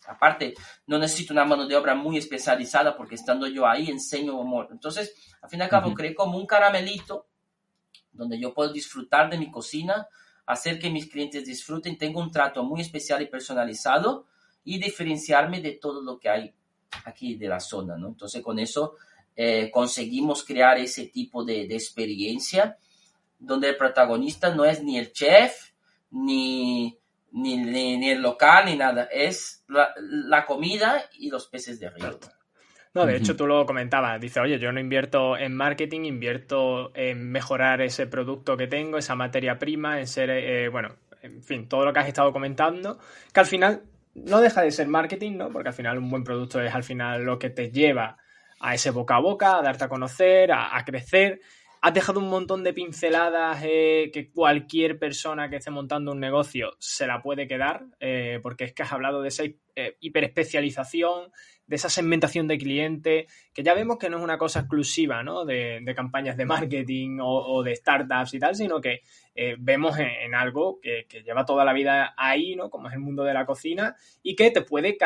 [0.06, 0.54] aparte,
[0.86, 4.68] no necesito una mano de obra muy especializada porque estando yo ahí enseño amor.
[4.70, 5.96] Entonces, al fin y al cabo, Ujú.
[5.96, 7.26] creé como un caramelito
[8.12, 10.06] donde yo puedo disfrutar de mi cocina,
[10.46, 14.26] hacer que mis clientes disfruten, tengo un trato muy especial y personalizado
[14.64, 16.54] y diferenciarme de todo lo que hay
[17.04, 18.08] aquí de la zona, ¿no?
[18.08, 18.96] Entonces, con eso
[19.36, 22.78] eh, conseguimos crear ese tipo de, experiencia
[23.38, 25.72] donde el protagonista no es ni el chef,
[26.10, 26.96] ni,
[27.32, 32.18] ni, ni- el local, ni nada, es la comida y los peces de río.
[32.94, 37.28] No, de hecho tú lo comentabas, dice, oye, yo no invierto en marketing, invierto en
[37.30, 41.84] mejorar ese producto que tengo, esa materia prima, en ser, eh, bueno, en fin, todo
[41.84, 43.00] lo que has estado comentando,
[43.32, 43.82] que al final
[44.14, 45.50] no deja de ser marketing, ¿no?
[45.50, 48.16] Porque al final un buen producto es al final lo que te lleva
[48.60, 51.40] a ese boca a boca, a darte a conocer, a, a crecer.
[51.84, 56.70] Has dejado un montón de pinceladas eh, que cualquier persona que esté montando un negocio
[56.78, 61.30] se la puede quedar, eh, porque es que has hablado de esa eh, hiperespecialización,
[61.66, 65.44] de esa segmentación de cliente, que ya vemos que no es una cosa exclusiva ¿no?
[65.44, 69.02] de, campañas de marketing o, de startups y tal, sino que
[69.34, 72.70] eh, vemos en, algo que, lleva toda la vida ahí, ¿no?
[72.70, 74.96] como es el mundo de la cocina, y que te puede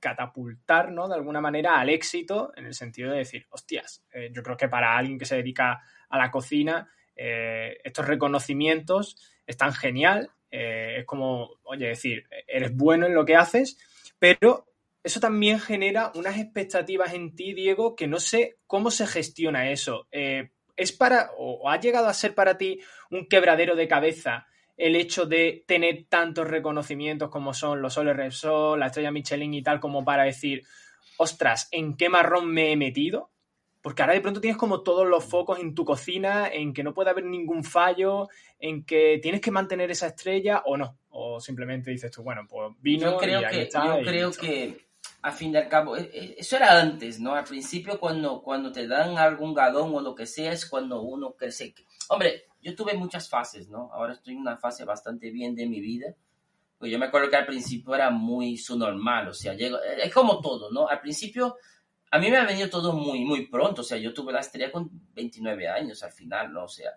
[0.00, 1.08] catapultar, ¿no?
[1.08, 4.96] De alguna manera al éxito, en el sentido de decir, hostias, yo creo que para
[4.96, 10.30] alguien que se dedica a la cocina, eh, estos reconocimientos están genial.
[10.50, 13.76] eh, es como, oye, decir, eres bueno en lo que haces,
[14.20, 14.66] pero
[15.04, 20.08] eso también genera unas expectativas en ti, Diego, que no sé cómo se gestiona eso.
[20.10, 24.96] Eh, ¿Es para, o, ha llegado a ser para ti un quebradero de cabeza el
[24.96, 29.78] hecho de tener tantos reconocimientos como son los Soles Repsol, la estrella Michelin y tal,
[29.78, 30.62] como para decir,
[31.18, 33.30] ostras, ¿en qué marrón me he metido?
[33.84, 36.94] Porque ahora de pronto tienes como todos los focos en tu cocina, en que no
[36.94, 40.96] puede haber ningún fallo, en que tienes que mantener esa estrella o no.
[41.10, 43.84] O simplemente dices tú, bueno, pues vino yo creo y ahí que, está.
[43.84, 44.86] yo y creo que
[45.20, 47.34] a fin de al cabo, e- e- eso era antes, ¿no?
[47.34, 51.34] Al principio cuando, cuando te dan algún galón o lo que sea es cuando uno
[51.34, 51.74] crece.
[52.08, 53.90] Hombre, yo tuve muchas fases, ¿no?
[53.92, 56.14] Ahora estoy en una fase bastante bien de mi vida.
[56.78, 60.10] Pues yo me acuerdo que al principio era muy su normal, o sea, llego, es
[60.10, 60.88] como todo, ¿no?
[60.88, 61.56] Al principio
[62.14, 64.70] a mí me ha venido todo muy, muy pronto, o sea, yo tuve la estrella
[64.70, 66.64] con 29 años al final, ¿no?
[66.64, 66.92] O sea,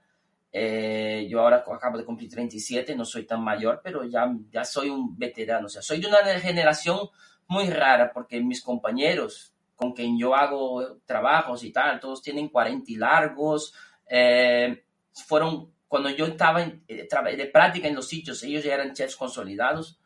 [0.51, 4.89] Eh, yo ahora acabo de cumplir 37, no soy tan mayor, pero ya, ya soy
[4.89, 5.65] un veterano.
[5.67, 6.99] O sea, soy de una generación
[7.47, 12.91] muy rara porque mis compañeros con quien yo hago trabajos y tal, todos tienen 40
[12.91, 13.73] y largos.
[14.09, 14.83] Eh,
[15.27, 19.15] fueron, cuando yo estaba en, eh, de práctica en los sitios, ellos ya eran chefs
[19.15, 19.99] consolidados.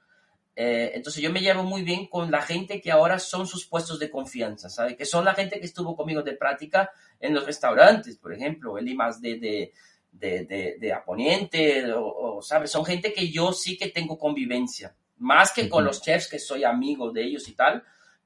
[0.56, 4.00] Eh, entonces yo me llevo muy bien con la gente que ahora son sus puestos
[4.00, 4.98] de confianza, ¿sabes?
[4.98, 8.94] Que son la gente que estuvo conmigo de práctica en los restaurantes, por ejemplo, el
[8.96, 9.74] más de, de,
[10.12, 12.70] de, de, Aponiente, o, ¿sabes?
[12.70, 16.66] Son gente que yo sí que tengo convivencia, más que con los chefs que soy
[16.66, 17.84] amigo de ellos y tal,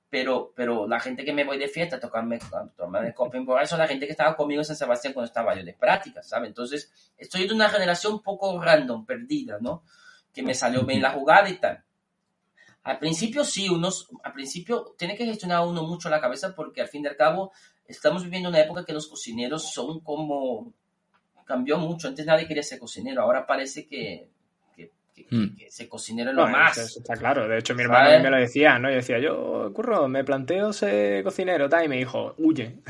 [0.09, 2.39] pero, pero la gente que me voy de fiesta a tocarme,
[2.75, 5.73] tomarme copa son la gente que estaba conmigo en San Sebastián cuando estaba yo de
[5.73, 6.47] práctica, ¿sabes?
[6.47, 9.83] Entonces, estoy de una generación un poco random, perdida, ¿no?
[10.33, 11.84] Que me salió bien la jugada y tal.
[12.85, 16.87] Al principio sí, unos, al principio tiene que gestionar uno mucho la cabeza porque al
[16.87, 17.51] fin y al cabo
[17.87, 20.71] estamos viviendo una época que los cocineros son como,
[21.45, 24.27] cambió mucho, antes nadie quería ser cocinero, ahora parece que,
[24.75, 25.57] que, que, hmm.
[25.67, 26.77] ser cocinero es lo más.
[26.77, 28.91] está claro, de hecho mi hermano me lo decía, ¿no?
[28.91, 32.83] Y decía, yo, curro, me planteo ser cocinero, tal, y me dijo, huye.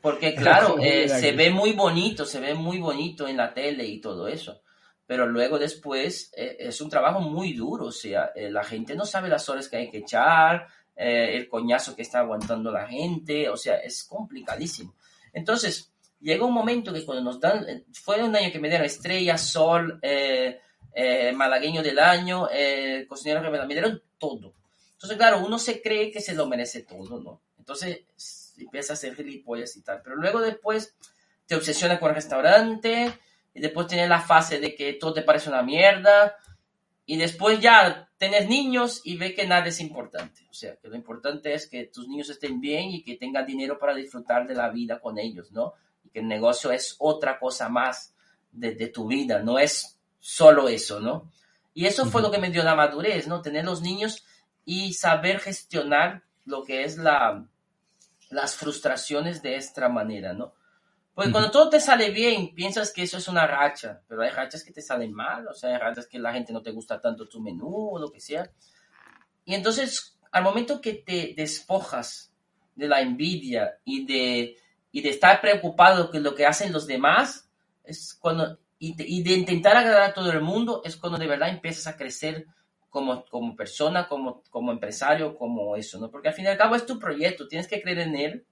[0.00, 4.00] Porque claro, eh, se ve muy bonito, se ve muy bonito en la tele y
[4.00, 4.62] todo eso
[5.10, 9.04] pero luego después eh, es un trabajo muy duro, o sea, eh, la gente no
[9.04, 13.48] sabe las horas que hay que echar, eh, el coñazo que está aguantando la gente,
[13.48, 14.94] o sea, es complicadísimo.
[15.32, 19.36] Entonces, llega un momento que cuando nos dan, fue un año que me dieron estrella,
[19.36, 20.00] sol,
[21.34, 22.46] malagueño del año,
[23.08, 24.54] cocinero que me dieron todo.
[24.92, 27.40] Entonces, claro, uno se cree que se lo merece todo, ¿no?
[27.58, 30.94] Entonces, empieza a hacer gilipollas y tal, pero luego después
[31.46, 33.12] te obsesiona con el restaurante,
[33.54, 36.36] y después tienes la fase de que todo te parece una mierda,
[37.10, 40.46] y después ya tienes niños y ve que nada es importante.
[40.48, 43.80] O sea, que lo importante es que tus niños estén bien y que tengan dinero
[43.80, 45.72] para disfrutar de la vida con ellos, ¿no?
[46.04, 48.14] Y que el negocio es otra cosa más
[48.52, 51.32] de, tu vida, no es solo eso, ¿no?
[51.74, 53.42] Y eso fue lo que me dio la madurez, ¿no?
[53.42, 54.24] Tener los niños
[54.64, 57.44] y saber gestionar lo que es la,
[58.28, 60.54] las frustraciones de esta manera, ¿no?
[61.20, 64.64] Porque cuando todo te sale bien, piensas que eso es una racha, pero hay rachas
[64.64, 67.28] que te salen mal, o sea, hay rachas que la gente no te gusta tanto
[67.28, 68.50] tu menú o lo que sea.
[69.44, 72.32] Y entonces, al momento que te despojas
[72.74, 74.56] de la envidia y de,
[74.92, 77.50] y de estar preocupado con lo que hacen los demás,
[77.84, 81.26] es cuando, y de, y de, intentar agradar a todo el mundo, es cuando de
[81.26, 82.46] verdad empiezas a crecer
[82.88, 86.10] como, como persona, como, como empresario, como eso, ¿no?
[86.10, 88.46] Porque al fin y al cabo es tu proyecto, tienes que creer en él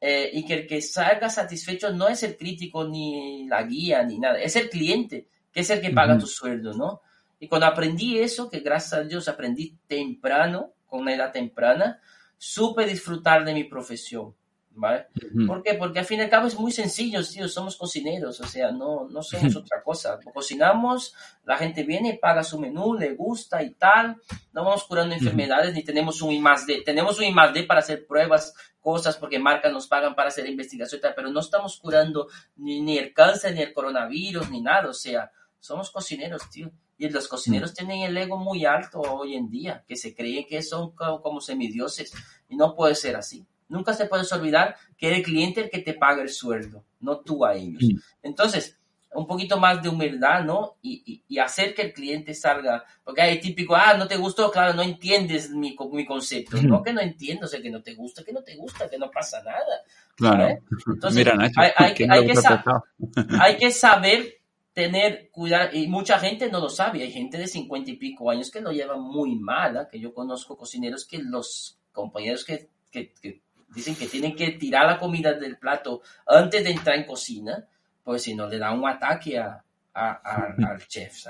[0.00, 4.18] eh, y que el que salga satisfecho no es el crítico ni la guía ni
[4.18, 7.02] nada, es el cliente, que es el que paga tu sueldo, ¿no?
[7.40, 12.00] Y cuando aprendí eso, que gracias a Dios aprendí temprano, con una edad temprana,
[12.36, 14.34] supe disfrutar de mi profesión.
[14.78, 15.06] ¿Vale?
[15.46, 15.74] ¿Por qué?
[15.74, 19.08] Porque al fin y al cabo es muy sencillo, tío, somos cocineros, o sea, no,
[19.08, 20.18] no somos otra cosa.
[20.32, 21.14] Cocinamos,
[21.44, 24.16] la gente viene, paga su menú, le gusta y tal,
[24.52, 27.64] no vamos curando enfermedades, ni tenemos un I más D, tenemos un I más D
[27.64, 31.40] para hacer pruebas, cosas, porque marcas nos pagan para hacer investigación y tal, pero no
[31.40, 36.48] estamos curando ni, ni el cáncer, ni el coronavirus, ni nada, o sea, somos cocineros,
[36.50, 36.70] tío.
[36.96, 40.62] Y los cocineros tienen el ego muy alto hoy en día, que se creen que
[40.62, 42.12] son como semidioses,
[42.48, 43.46] y no puede ser así.
[43.68, 47.20] Nunca se puede olvidar que es el cliente el que te paga el sueldo, no
[47.20, 47.82] tú a ellos.
[48.22, 48.78] Entonces,
[49.14, 50.76] un poquito más de humildad, ¿no?
[50.82, 54.74] Y, y, hacer que el cliente salga, porque hay típico, ah, no te gustó, claro,
[54.74, 58.22] no entiendes mi, mi concepto, no que no entiendo, o sea, que no te gusta,
[58.22, 59.82] que no te gusta, que no pasa nada.
[60.14, 60.58] Claro.
[60.86, 61.26] Entonces,
[61.56, 62.06] hay, hay, que,
[63.40, 64.38] hay que saber
[64.72, 68.50] tener cuidado, y mucha gente no lo sabe, hay gente de cincuenta y pico años
[68.50, 69.86] que lo lleva muy mal, ¿eh?
[69.90, 74.86] que yo conozco cocineros que los compañeros que, que, que dicen que tienen que tirar
[74.86, 77.66] la comida del plato antes de entrar en cocina,
[78.02, 79.62] pues si no le da un ataque a,
[79.94, 81.26] al chef.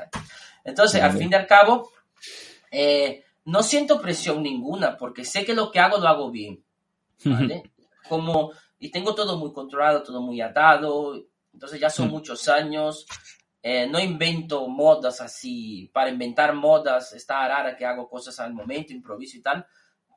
[0.65, 1.91] Entonces, al fin y al cabo,
[2.71, 6.63] eh, no siento presión ninguna porque sé que lo que hago lo hago bien.
[7.25, 7.73] ¿vale?
[8.09, 13.07] Como, y tengo todo muy controlado, todo muy atado, entonces ya son muchos años.
[13.61, 18.93] Eh, no invento modas así, para inventar modas está rara que hago cosas al momento,
[18.93, 19.67] improviso y tal,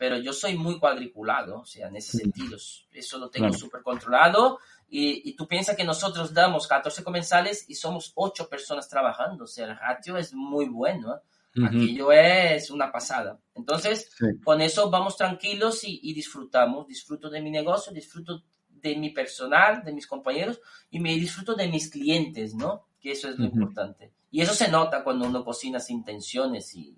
[0.01, 2.57] pero yo soy muy cuadriculado, o sea, en ese sentido,
[2.91, 4.57] eso lo tengo súper controlado.
[4.89, 9.47] Y, y, tú piensas que nosotros damos 14 comensales y somos 8 personas trabajando, o
[9.47, 11.13] sea, el ratio es muy bueno.
[11.13, 11.65] ¿eh?
[11.67, 13.37] Aquello es una pasada.
[13.53, 14.09] Entonces,
[14.43, 16.87] con eso vamos tranquilos y, y, disfrutamos.
[16.87, 21.67] Disfruto de mi negocio, disfruto de mi personal, de mis compañeros y me disfruto de
[21.67, 22.87] mis clientes, ¿no?
[22.99, 24.13] Que eso es lo importante.
[24.31, 26.97] Y eso se nota cuando uno cocina sin tensiones y,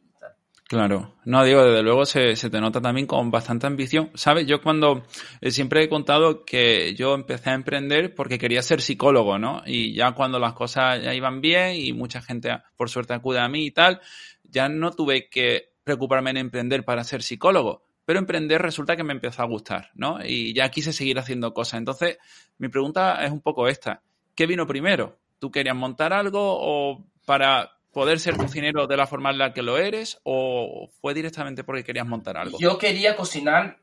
[0.74, 4.10] Claro, no digo, desde luego se, se, te nota también con bastante ambición.
[4.16, 4.48] ¿Sabes?
[4.48, 5.04] Yo cuando
[5.40, 9.62] eh, siempre he contado que yo empecé a emprender porque quería ser psicólogo, ¿no?
[9.68, 13.48] Y ya cuando las cosas ya iban bien y mucha gente por suerte acude a
[13.48, 14.02] mí y tal,
[14.46, 17.86] ya no tuve que preocuparme en emprender para ser psicólogo.
[18.04, 20.26] Pero emprender resulta que me empezó a gustar, ¿no?
[20.26, 21.78] Y ya quise seguir haciendo cosas.
[21.78, 22.18] Entonces,
[22.58, 24.02] mi pregunta es un poco esta.
[24.34, 25.20] ¿Qué vino primero?
[25.38, 29.62] ¿Tú querías montar algo o para poder ser cocinero de la forma en la que
[29.62, 32.58] lo eres o fue directamente porque querías montar algo?
[32.60, 33.80] Yo quería cocinar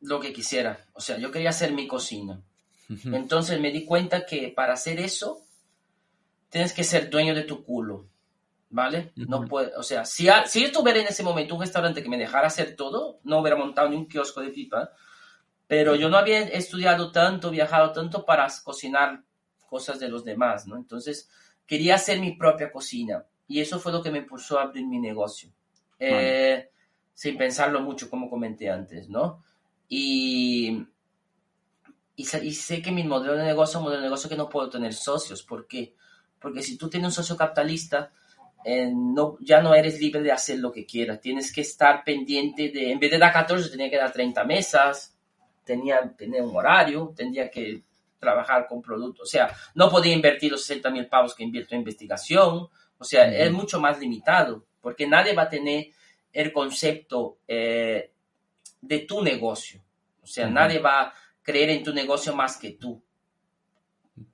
[0.00, 2.40] lo que quisiera, o sea, yo quería hacer mi cocina.
[3.04, 5.44] Entonces me di cuenta que para hacer eso
[6.50, 8.06] tienes que ser dueño de tu culo,
[8.68, 9.12] ¿vale?
[9.16, 12.18] No puede, o sea, si, si yo tuviera en ese momento un restaurante que me
[12.18, 14.90] dejara hacer todo, no hubiera montado ni un kiosco de pipa,
[15.66, 19.22] pero yo no había estudiado tanto, viajado tanto para cocinar
[19.66, 20.76] cosas de los demás, ¿no?
[20.76, 21.30] Entonces
[21.66, 23.24] quería hacer mi propia cocina.
[23.52, 25.50] Y eso fue lo que me impulsó a abrir mi negocio.
[25.98, 26.70] Eh,
[27.12, 29.44] sin pensarlo mucho, como comenté antes, ¿no?
[29.90, 30.86] Y,
[32.16, 34.70] y, sé que mi modelo de negocio es un modelo de negocio que no puedo
[34.70, 35.42] tener socios.
[35.42, 35.94] ¿Por qué?
[36.40, 38.10] Porque si tú tienes un socio capitalista,
[38.64, 41.20] eh, no, ya no eres libre de hacer lo que quieras.
[41.20, 45.14] Tienes que estar pendiente de, en vez de dar 14, tenía que dar 30 mesas,
[45.62, 47.82] tenía, tenía un horario, tendría que
[48.18, 49.28] trabajar con productos.
[49.28, 52.68] O sea, no podía invertir los 60 mil pavos que invierto en investigación.
[53.02, 55.88] O sea, es mucho más limitado, porque nadie va a tener
[56.32, 58.12] el concepto eh,
[58.80, 59.82] de tu negocio.
[60.22, 63.02] O sea, nadie va a creer en tu negocio más que tú.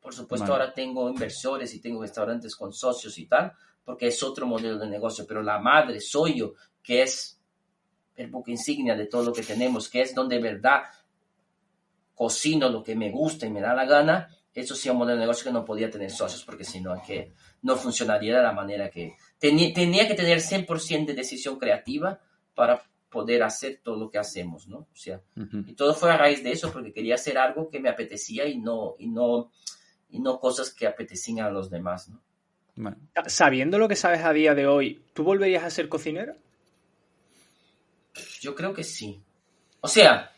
[0.02, 4.46] Por supuesto, ahora tengo inversores y tengo restaurantes con socios y tal, porque es otro
[4.46, 6.52] modelo de negocio, pero la madre soy yo,
[6.82, 7.40] que es
[8.16, 10.82] el buque insignia de todo lo que tenemos, que es donde de verdad
[12.14, 15.20] cocino lo que me gusta y me da la gana, eso sí un modelo de
[15.20, 17.32] negocio que no podía tener socios, porque si no, que
[17.62, 19.16] no funcionaría de la manera que...
[19.38, 22.20] Tenía, tenía que tener 100% de decisión creativa
[22.54, 24.78] para poder hacer todo lo que hacemos, ¿no?
[24.78, 25.20] O sea,
[25.66, 28.58] y todo fue a raíz de eso, porque quería hacer algo que me apetecía y
[28.58, 29.50] no, y no,
[30.10, 32.20] y no cosas que apetecían a los demás, ¿no?
[33.26, 36.36] Sabiendo lo que sabes a día de hoy, ¿tú volverías a ser cocinero?
[38.40, 39.20] Yo creo que sí.
[39.80, 40.32] O sea,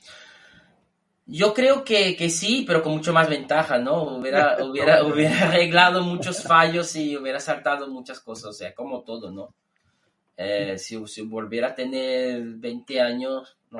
[1.31, 4.03] yo creo que, que, sí, pero con mucho más ventaja, ¿no?
[4.16, 9.31] Hubiera, hubiera, hubiera arreglado muchos fallos y hubiera saltado muchas cosas, o sea, como todo,
[9.31, 9.55] ¿no?
[10.37, 13.79] Eh, si, si, volviera a tener 20 años, no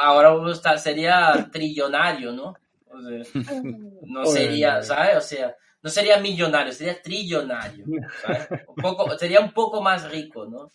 [0.00, 0.34] ahora
[0.76, 2.54] sería trillonario, ¿no?
[2.90, 3.62] O sea,
[4.02, 5.16] no sería, ¿sabes?
[5.16, 7.84] O sea, no sería millonario, sería trillonario,
[8.22, 8.48] ¿sabes?
[8.68, 10.70] Un poco, sería un poco más rico, ¿no?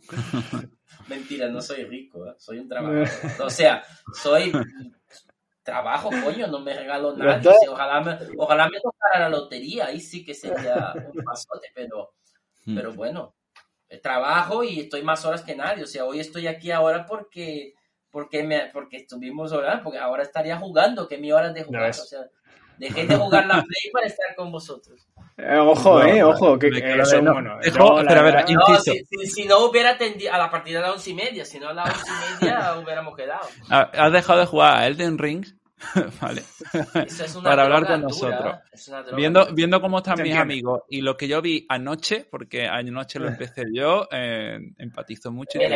[1.08, 2.34] Mentira, no soy rico, ¿eh?
[2.38, 3.08] soy un trabajador.
[3.44, 3.82] O sea,
[4.12, 4.52] soy
[5.62, 7.40] trabajo, coño, no me regalo nada.
[7.68, 12.14] ojalá, me, ojalá me tocara la lotería, ahí sí que sería un pasote, pero,
[12.64, 12.74] hmm.
[12.74, 13.34] pero bueno,
[13.88, 15.84] eh, trabajo y estoy más horas que nadie.
[15.84, 17.74] O sea, hoy estoy aquí ahora porque,
[18.10, 21.90] porque, me, porque estuvimos orando, porque ahora estaría jugando, que mi hora de jugar.
[21.90, 22.20] O sea,
[22.78, 25.06] dejé de jugar la Play para estar con vosotros.
[25.38, 27.58] Eh, ojo, eh, ojo, que, eso no, bueno.
[27.62, 30.86] Dejo, pero a ver, no, si, si, si, no hubiera atendido a la partida de
[30.86, 33.46] las once y media, si no a las once y media hubiéramos quedado.
[33.68, 35.44] Has dejado de jugar a Elden Ring,
[36.22, 36.42] vale,
[37.06, 38.56] es para hablar con nosotros.
[39.14, 43.28] viendo, viendo cómo están mis amigos y lo que yo vi anoche, porque anoche lo
[43.28, 45.60] empecé yo, eh, empatizo mucho.
[45.60, 45.68] Eh,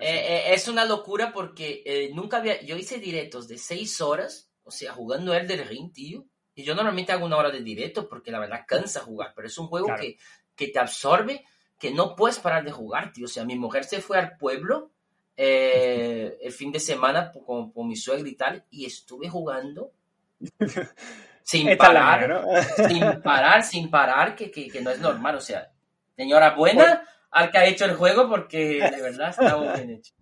[0.00, 5.34] eh, es una locura porque nunca había, yo hice directos de seis horas, sea, jugando
[5.34, 9.00] Elden Ring, tío y yo normalmente hago una hora de directo porque la verdad cansa
[9.00, 10.18] jugar, pero es un juego que,
[10.54, 11.44] que te absorbe,
[11.78, 13.24] que no puedes parar de jugar, tío.
[13.24, 14.90] O sea, mi mujer se fue al pueblo
[15.36, 19.92] eh, el fin de semana con, mi suegra y tal, y estuve jugando
[21.42, 22.44] sin parar,
[22.88, 25.36] sin parar, sin parar, que, que, que, no es normal.
[25.36, 25.70] O sea,
[26.16, 30.12] señora buena al que ha hecho el juego porque de verdad está muy bien hecho.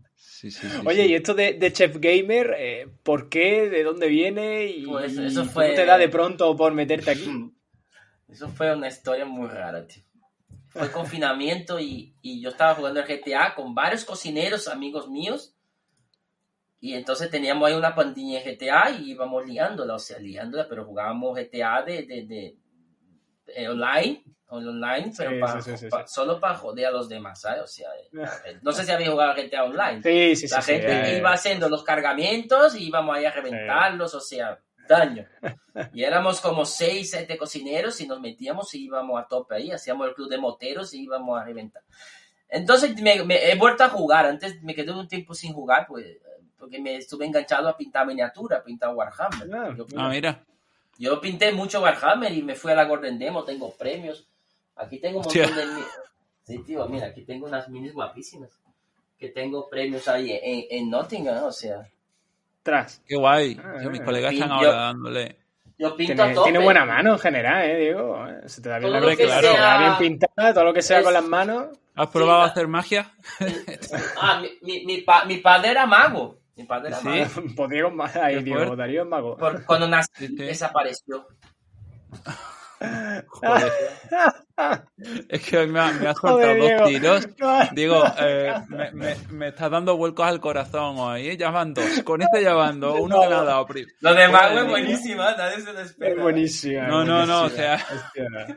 [0.85, 3.69] Oye, y esto de, Chef Gamer, eh, ¿por qué?
[3.69, 4.67] ¿De dónde viene?
[4.67, 5.75] ¿Y pues eso fue...
[5.75, 7.31] te da de pronto por meterte aquí?
[8.29, 10.05] Eso fue una historia muy rara, tío.
[10.69, 15.57] Fue confinamiento y, yo estaba jugando el GTA con varios cocineros, amigos míos.
[16.79, 20.85] Y entonces teníamos ahí una pandilla en GTA y íbamos liándola, o sea, liándola, pero
[20.85, 22.57] jugábamos GTA de, de,
[23.47, 27.63] de online online, pero solo para joder a los demás, ¿sabes?
[27.63, 27.89] O sea,
[28.47, 30.03] eh, no sé si habéis jugado GTA Online.
[30.03, 34.59] Sí, sí, La gente iba haciendo los cargamentos y íbamos ahí a reventarlos, o sea,
[34.89, 35.27] daño.
[35.95, 40.09] Y éramos como seis, siete cocineros y nos metíamos y íbamos a tope ahí, hacíamos
[40.09, 41.83] el club de moteros y íbamos a reventar.
[42.49, 46.19] Entonces me, he vuelto a jugar, antes me quedé un tiempo sin jugar, pues,
[46.59, 49.49] porque me estuve enganchado a pintar miniatura, a pintar Warhammer.
[49.55, 50.45] Ah, ah mira.
[50.99, 54.29] Yo pinté mucho Warhammer y me fui a la Golden Demo, tengo premios.
[54.81, 55.83] Aquí tengo un montón de...
[56.45, 58.51] Sí, tío, mira, aquí tengo unas minis guapísimas.
[59.19, 61.87] Que tengo premios ahí en, en Nottingham, o sea.
[62.63, 63.03] Tras.
[63.07, 63.59] Qué guay.
[63.63, 64.05] Ah, mis eh.
[64.05, 65.37] colegas están ahora dándole.
[65.79, 66.51] Yo pinto Tiene, a tope.
[66.51, 68.27] tiene buena mano en general, ¿eh, Diego?
[68.47, 71.05] Se te da bien Todo la da sea- bien pintada, todo lo que sea es-
[71.05, 71.69] con las manos.
[71.95, 73.11] ¿Has probado Sí, a hacer magia?
[74.21, 76.39] Ah, mi, mi, mi, pa- mi padre era mago.
[76.57, 77.07] Mi padre era Sí.
[77.09, 77.27] mago.
[77.57, 78.77] Pues ma- ahí, Qué Diego.
[78.77, 79.37] Darío es mago.
[79.37, 81.27] Por- cuando nací, desapareció.
[83.27, 83.73] Joder.
[85.29, 87.29] es que hoy me ha, me ha soltado Joder, dos tiros.
[87.39, 87.59] No.
[87.73, 91.29] Digo, eh, me, me, me estás dando vuelcos al corazón hoy.
[91.29, 91.37] ¿eh?
[91.37, 92.03] Ya van dos.
[92.05, 92.99] Con este ya van dos.
[92.99, 93.67] Uno me ha dado.
[94.01, 96.13] Lo de mago es buenísima, nadie se lo espera.
[96.13, 96.87] Es buenísima.
[96.87, 98.57] No, no, no, o sea- Hostia.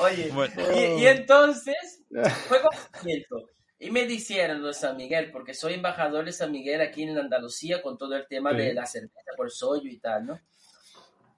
[0.00, 0.54] Oye, Bueno.
[0.74, 2.02] y, y entonces
[2.48, 3.36] fue conocimiento.
[3.78, 7.80] Y me dijeron los San Miguel, porque soy embajador de San Miguel aquí en Andalucía
[7.80, 8.56] con todo el tema Sí.
[8.58, 10.40] de la cerveza por sollo y tal, ¿no?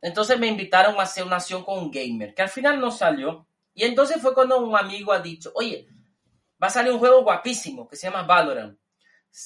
[0.02, 3.46] Entonces me invitaron a hacer una acción con un gamer, que al final no salió.
[3.72, 5.88] Y entonces fue cuando un amigo ha dicho, oye,
[6.62, 8.78] va a salir un juego guapísimo que se llama Valorant.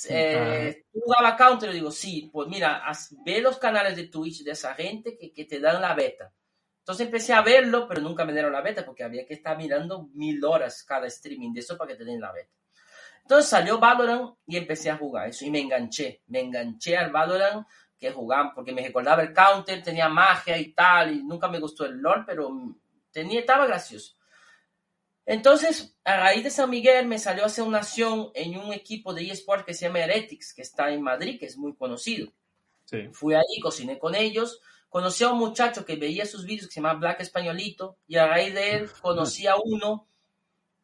[0.09, 1.71] Eh, ¿Tú jugabas Counter?
[1.73, 2.83] Digo, sí, pues mira,
[3.25, 6.33] ve los canales de Twitch de esa gente que, que te dan la beta.
[6.79, 10.09] Entonces empecé a verlo, pero nunca me dieron la beta porque había que estar mirando
[10.15, 12.51] mil horas cada streaming de eso para que te den la beta.
[13.23, 16.23] Entonces salió Valorant y empecé a jugar eso y me enganché.
[16.29, 17.67] Me enganché al Valorant
[17.99, 21.87] que jugaba porque me recordaba el counter, tenía magia y tal, y nunca me gustó
[21.87, 22.51] el LOL, pero
[23.11, 24.17] tenía, estaba gracioso.
[25.25, 29.13] Entonces, a raíz de San Miguel me salió a hacer una acción en un equipo
[29.13, 32.33] de eSport que se llama Heretics, que está en Madrid, que es muy conocido.
[32.85, 33.09] Sí.
[33.13, 36.81] Fui ahí, cociné con ellos, conocí a un muchacho que veía sus vídeos que se
[36.81, 40.07] llama Black Españolito, y a raíz de él conocí a uno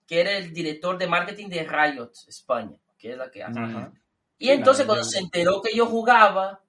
[0.07, 3.61] que era el director de marketing de Riot España, que es la que hace.
[3.61, 3.93] Ajá.
[4.39, 6.61] Y entonces cuando se enteró que yo jugaba,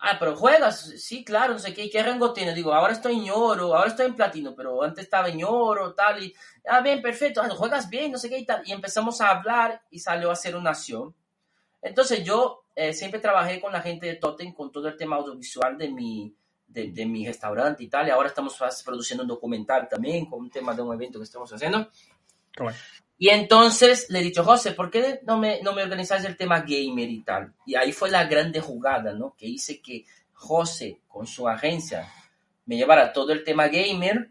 [0.00, 2.32] ah, pero juegas, sí, claro, no sé qué, ¿qué rango?
[2.32, 6.22] Digo, ahora estoy en oro, ahora estoy en platino, pero antes estaba en oro, tal,
[6.22, 6.34] y,
[6.68, 8.62] ah, bien, perfecto, ah, juegas bien, no sé qué y tal.
[8.66, 11.14] Y empezamos a hablar y salió a hacer una acción.
[11.82, 15.76] Entonces yo eh, siempre trabajé con la gente de Totem con todo el tema audiovisual
[15.76, 16.34] de mi,
[16.66, 20.50] de, de mi restaurante y tal, y ahora estamos produciendo un documental también con un
[20.50, 21.88] tema de un evento que estamos haciendo.
[23.22, 26.60] Y entonces le he dicho, José, ¿por qué no me, no me organizáis el tema
[26.60, 27.52] gamer y tal?
[27.66, 29.34] Y ahí fue la grande jugada, ¿no?
[29.36, 32.10] Que hice que José, con su agencia,
[32.64, 34.30] me llevara todo el tema gamer,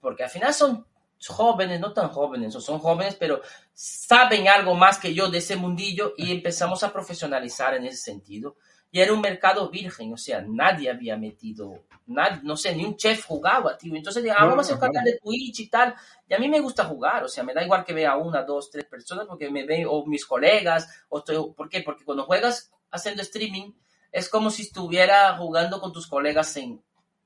[0.00, 0.84] porque al final son
[1.28, 3.42] jóvenes, no tan jóvenes, o son jóvenes, pero
[3.72, 8.56] saben algo más que yo de ese mundillo y empezamos a profesionalizar en ese sentido.
[8.94, 12.96] Y era un mercado virgen, o sea, nadie había metido, nadie, no sé, ni un
[12.96, 13.92] chef jugaba, tío.
[13.96, 15.96] Entonces, ah, No, vamos a hacer un canal de Twitch y tal.
[16.28, 18.70] Y a mí me gusta jugar, o sea, me da igual que vea una, dos,
[18.70, 21.80] tres personas, porque me ven, o mis colegas, o estoy, ¿por qué?
[21.80, 23.72] Porque cuando juegas haciendo streaming,
[24.12, 26.80] es como si estuviera jugando con tus colegas en...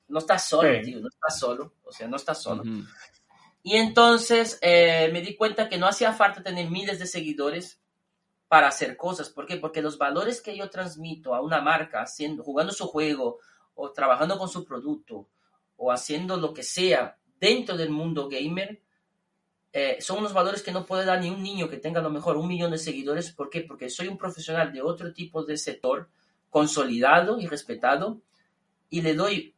[0.09, 0.85] No estás solo, Sí.
[0.85, 2.63] tío, no estás solo, o sea, no estás solo.
[3.63, 7.79] Y entonces eh, me di cuenta que no hacía falta tener miles de seguidores
[8.49, 9.29] para hacer cosas.
[9.29, 9.57] ¿Por qué?
[9.57, 13.39] Porque los valores que yo transmito a una marca, haciendo, jugando su juego
[13.75, 15.29] o trabajando con su producto
[15.77, 18.81] o haciendo lo que sea dentro del mundo gamer,
[19.73, 22.11] eh, son unos valores que no puede dar ni un niño que tenga a lo
[22.11, 23.31] mejor un millón de seguidores.
[23.33, 23.61] ¿Por qué?
[23.61, 26.09] Porque soy un profesional de otro tipo de sector,
[26.49, 28.23] consolidado y respetado,
[28.89, 29.55] y le doy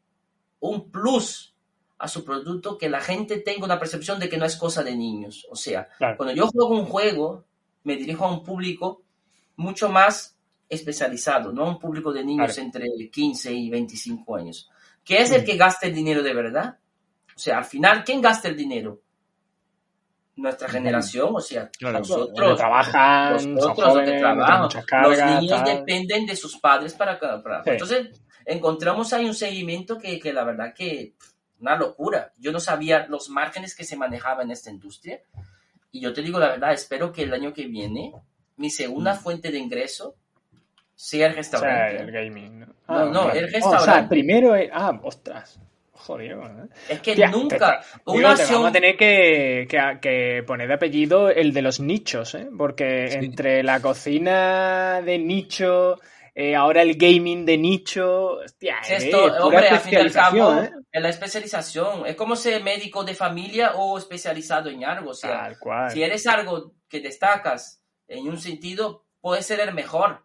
[0.58, 1.54] un plus
[1.96, 4.96] a su producto que la gente tenga una percepción de que no es cosa de
[4.96, 5.46] niños.
[5.48, 6.16] O sea, Claro.
[6.16, 7.44] cuando yo juego un juego,
[7.84, 9.02] me dirijo a un público
[9.56, 10.36] mucho más
[10.68, 12.62] especializado, no a un público de niños Claro.
[12.62, 14.70] entre 15 y 25 años,
[15.04, 16.78] que es el que gasta el dinero de verdad.
[17.34, 19.00] O sea, al final, ¿quién gasta el dinero?
[20.36, 21.98] Nuestra generación, o sea, Claro.
[21.98, 25.76] Los que nosotros, trabajan, nosotros los que jóvenes, trabajamos, muchas cargas, los niños tal.
[25.76, 27.18] dependen de sus padres para...
[27.18, 27.70] para- Sí.
[27.70, 31.14] Entonces, encontramos ahí un seguimiento que, que la verdad que
[31.58, 32.32] una locura.
[32.38, 35.20] Yo no sabía los márgenes que se manejaban en esta industria.
[35.92, 38.12] Y yo te digo la verdad, espero que el año que viene
[38.56, 40.14] mi segunda fuente de ingreso
[40.94, 42.02] sea el O sea, restaurante.
[42.02, 42.60] el gaming.
[42.60, 42.66] ¿no?
[42.88, 43.40] No, no, vale.
[43.40, 44.08] el Oh, o sea, restaurante.
[44.10, 44.68] primero es...
[44.72, 45.58] Ah, ostras.
[45.92, 46.36] Joder, ¿eh?
[46.88, 50.68] es que Tía, nunca te- una Digo, te vamos a tener que, que- que poner
[50.68, 52.48] de apellido el de los nichos, ¿eh?
[52.56, 53.18] Porque Sí.
[53.20, 55.98] entre la cocina de nicho,
[56.40, 60.12] eh, ahora el gaming de nicho, hostia, Sí, eh, esto, hombre, al fin y al
[60.12, 60.70] cabo, ¿eh?
[60.90, 62.06] es la especialización.
[62.06, 65.10] Es como ser médico de familia o especializado en algo.
[65.10, 65.90] O sea, Tal cual.
[65.90, 70.24] si eres algo que destacas en un sentido, puedes ser el mejor.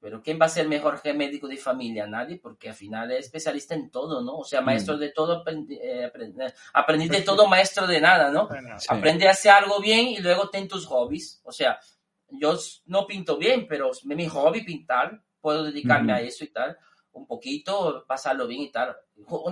[0.00, 2.06] Pero ¿quién va a ser mejor que médico de familia?
[2.06, 4.36] Nadie, porque al final es especialista en todo, ¿no?
[4.38, 8.46] O sea, maestro de todo, aprendi, eh, aprend- aprendiz de todo, maestro de nada, ¿no?
[8.46, 8.86] Bueno, Sí.
[8.90, 11.40] Aprende a hacer algo bien y luego ten tus hobbies.
[11.42, 11.80] O sea,
[12.28, 15.20] yo no pinto bien, pero es mi hobby pintar.
[15.40, 16.76] Puedo dedicarme a eso y tal.
[17.12, 18.96] Un poquito, pasarlo bien y tal.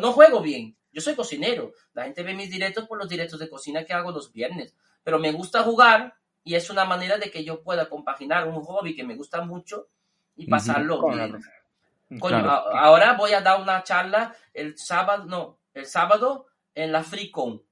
[0.00, 0.76] No juego bien.
[0.92, 1.72] Yo soy cocinero.
[1.94, 4.74] La gente ve mis directos por los directos de cocina que hago los viernes.
[5.04, 8.96] pero me gusta jugar y es una manera de que yo pueda compaginar un hobby
[8.96, 9.86] que me gusta mucho
[10.34, 11.32] y pasarlo bien.
[11.32, 12.50] la- Coño, Claro.
[12.50, 17.62] a- ahora voy a dar una charla el sábado, no, el sábado en la FreeCon.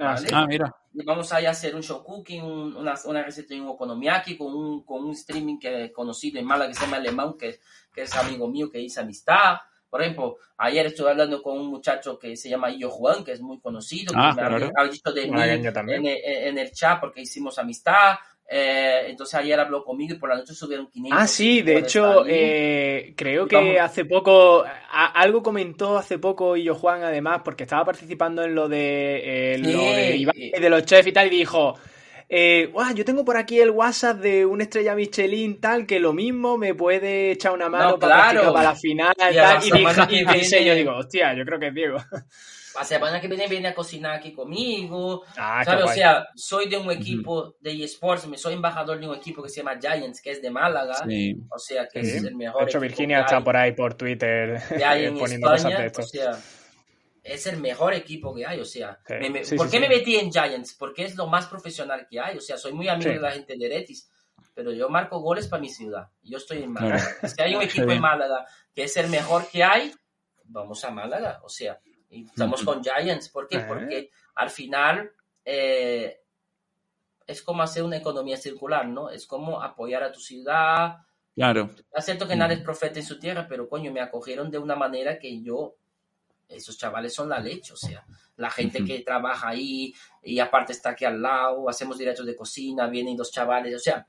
[0.00, 0.28] Ah, ¿vale?
[0.32, 0.74] Ah, mira.
[1.04, 4.84] Vamos a hacer un show cooking, un- una, una receta de un okonomiyaki con un,
[4.84, 7.58] con un streaming que conocido en Málaga que se llama Alemán, que,
[7.92, 9.56] que es amigo mío, que hizo amistad.
[9.90, 13.40] Por ejemplo, ayer estuve hablando con un muchacho que se llama Illo Juan, que es
[13.40, 14.72] muy conocido, Ah, que me ha- claro.
[14.76, 15.28] ha dicho de mí
[15.96, 18.16] en, en el chat porque hicimos amistad.
[18.50, 21.18] Eh, entonces ayer habló conmigo y por la noche subieron 500.
[21.18, 26.56] Ah, sí, de hecho, eh, creo que vamos- hace poco, a- algo comentó hace poco
[26.56, 30.56] y yo Juan, además, porque estaba participando en lo de, eh, lo de Iván y-
[30.56, 31.74] y de los chefs y tal, y dijo,
[32.28, 36.12] eh, "Guau, yo tengo por aquí el WhatsApp de una estrella Michelin, tal, que lo
[36.12, 38.30] mismo me puede echar una mano No, para, claro.
[38.40, 40.96] practicar para la final, Y tal, y, semana dije, y que pensé, viene- yo digo,
[40.98, 41.96] hostia, yo creo que es Diego.
[42.76, 45.24] La semana que viene viene a cocinar aquí conmigo.
[45.36, 45.84] Ah, qué ¿Sabes?
[45.84, 49.48] O sea, soy de un equipo de eSports, me soy embajador de un equipo que
[49.48, 50.94] se llama Giants, que es de Málaga.
[51.06, 51.36] Sí.
[51.50, 52.16] O sea, que Sí.
[52.18, 52.60] es el mejor.
[52.64, 54.60] De hecho, equipo Virginia que está hay- por ahí por Twitter
[55.18, 55.78] poniendo cosas España.
[55.80, 56.02] de esto.
[56.02, 56.38] O sea,
[57.22, 58.60] es el mejor equipo que hay.
[58.60, 59.14] O sea, Sí.
[59.20, 59.88] me- me- Sí, ¿por sí, qué sí.
[59.88, 60.74] me metí en Giants?
[60.78, 62.36] Porque es lo más profesional que hay.
[62.36, 63.14] O sea, soy muy amigo Sí.
[63.16, 64.10] de la gente de Retis.
[64.52, 66.08] Pero yo marco goles para mi ciudad.
[66.22, 66.72] Yo estoy en.
[66.72, 66.98] Málaga.
[67.26, 69.92] Si hay un equipo en Málaga que es el mejor que hay,
[70.44, 71.40] vamos a Málaga.
[71.42, 71.80] O sea,
[72.14, 72.72] y estamos Ujú.
[72.72, 73.28] con Giants.
[73.28, 73.56] ¿Por qué?
[73.58, 73.64] Eh.
[73.66, 75.10] Porque al final
[75.44, 76.20] eh,
[77.26, 79.10] es como hacer una economía circular, ¿no?
[79.10, 80.98] Es como apoyar a tu ciudad.
[81.34, 81.70] Claro.
[81.92, 82.38] Es cierto que Mm.
[82.38, 85.74] nadie es profeta en su tierra, pero coño, me acogieron de una manera que yo,
[86.48, 88.04] esos chavales son la leche, o sea,
[88.36, 88.86] la gente Ujú.
[88.86, 93.30] que trabaja ahí y aparte está aquí al lado, hacemos directos de cocina, vienen los
[93.32, 94.06] chavales, o sea,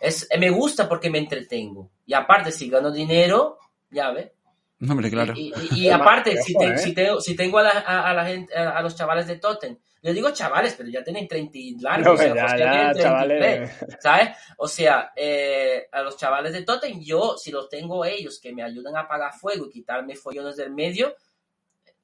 [0.00, 1.90] es, me gusta porque me entretengo.
[2.06, 3.58] Y aparte, si gano dinero,
[3.90, 4.34] ya ve.
[4.80, 5.34] No, hombre, claro.
[5.36, 6.78] Y, y- y aparte, si, te- ¿eh?
[6.78, 9.76] si, tengo, si tengo a la, a, a la gente, a, los chavales de Totem,
[10.00, 12.70] yo digo chavales, pero ya tienen 30 y largos, No, o sea, ya, José ya,
[12.92, 13.72] 33, chavales.
[14.00, 14.28] ¿sabes?
[14.58, 18.62] O sea, eh, a los chavales de Totem, yo, si los tengo ellos que me
[18.62, 21.14] ayudan a apagar fuego y quitarme follones del medio,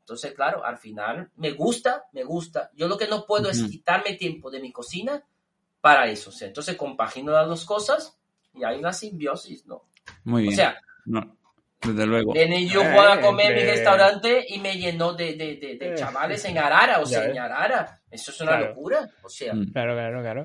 [0.01, 2.71] entonces, claro, al final me gusta, me gusta.
[2.75, 5.23] Yo lo que no puedo es quitarme tiempo de mi cocina
[5.81, 6.29] para eso.
[6.31, 8.19] O sea, entonces compagino las dos cosas
[8.53, 9.85] y hay una simbiosis, ¿no?
[10.25, 10.57] Muy O bien.
[10.57, 11.37] sea, No,
[11.85, 12.33] desde luego.
[12.33, 15.57] Vení yo Eh, Juan a comer en mi entre- restaurante y me llenó de, de,
[15.57, 15.95] de, de Eh.
[15.97, 17.31] chavales en Arara, o sea, ves.
[17.31, 18.01] en Arara.
[18.11, 18.69] Eso es una Claro.
[18.69, 19.09] locura.
[19.23, 19.73] O sea, Mm.
[19.73, 20.43] Claro, claro, claro.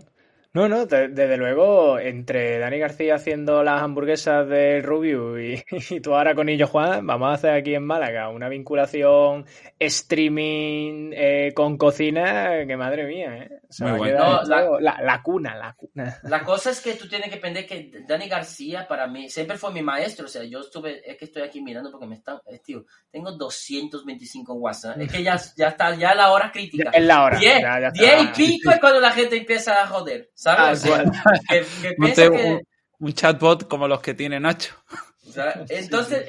[0.51, 5.99] No, no, de- desde luego, entre Dani García haciendo las hamburguesas del Rubio y, y
[5.99, 9.45] tú ahora con Illo Juan, vamos a hacer aquí en Málaga una vinculación
[9.77, 13.49] streaming eh, con cocina que madre mía, ¿eh?
[13.69, 14.11] Se Muy va a guay.
[14.11, 14.97] quedar No, esto- la...
[15.03, 16.17] la cuna, la cuna.
[16.23, 19.71] la cosa es que tú tienes que entender que Dani García para mí siempre fue
[19.71, 20.25] mi maestro.
[20.25, 23.31] O sea, yo estuve, es que estoy aquí mirando porque me están, eh, tío, tengo
[23.33, 24.97] 225 en WhatsApp.
[24.99, 26.89] Es que ya, ya está, ya la hora crítica.
[26.91, 27.37] Es la hora.
[27.37, 28.01] 10, ya- ya está.
[28.01, 28.27] 10 y
[28.57, 30.85] pico es cuando la gente empieza a joder, ¿sabes?
[30.85, 31.03] Ah, O sea,
[31.49, 32.61] que, que Monté piensa que-
[32.99, 34.73] un, chatbot como los que tiene Nacho.
[35.69, 36.25] Entonces,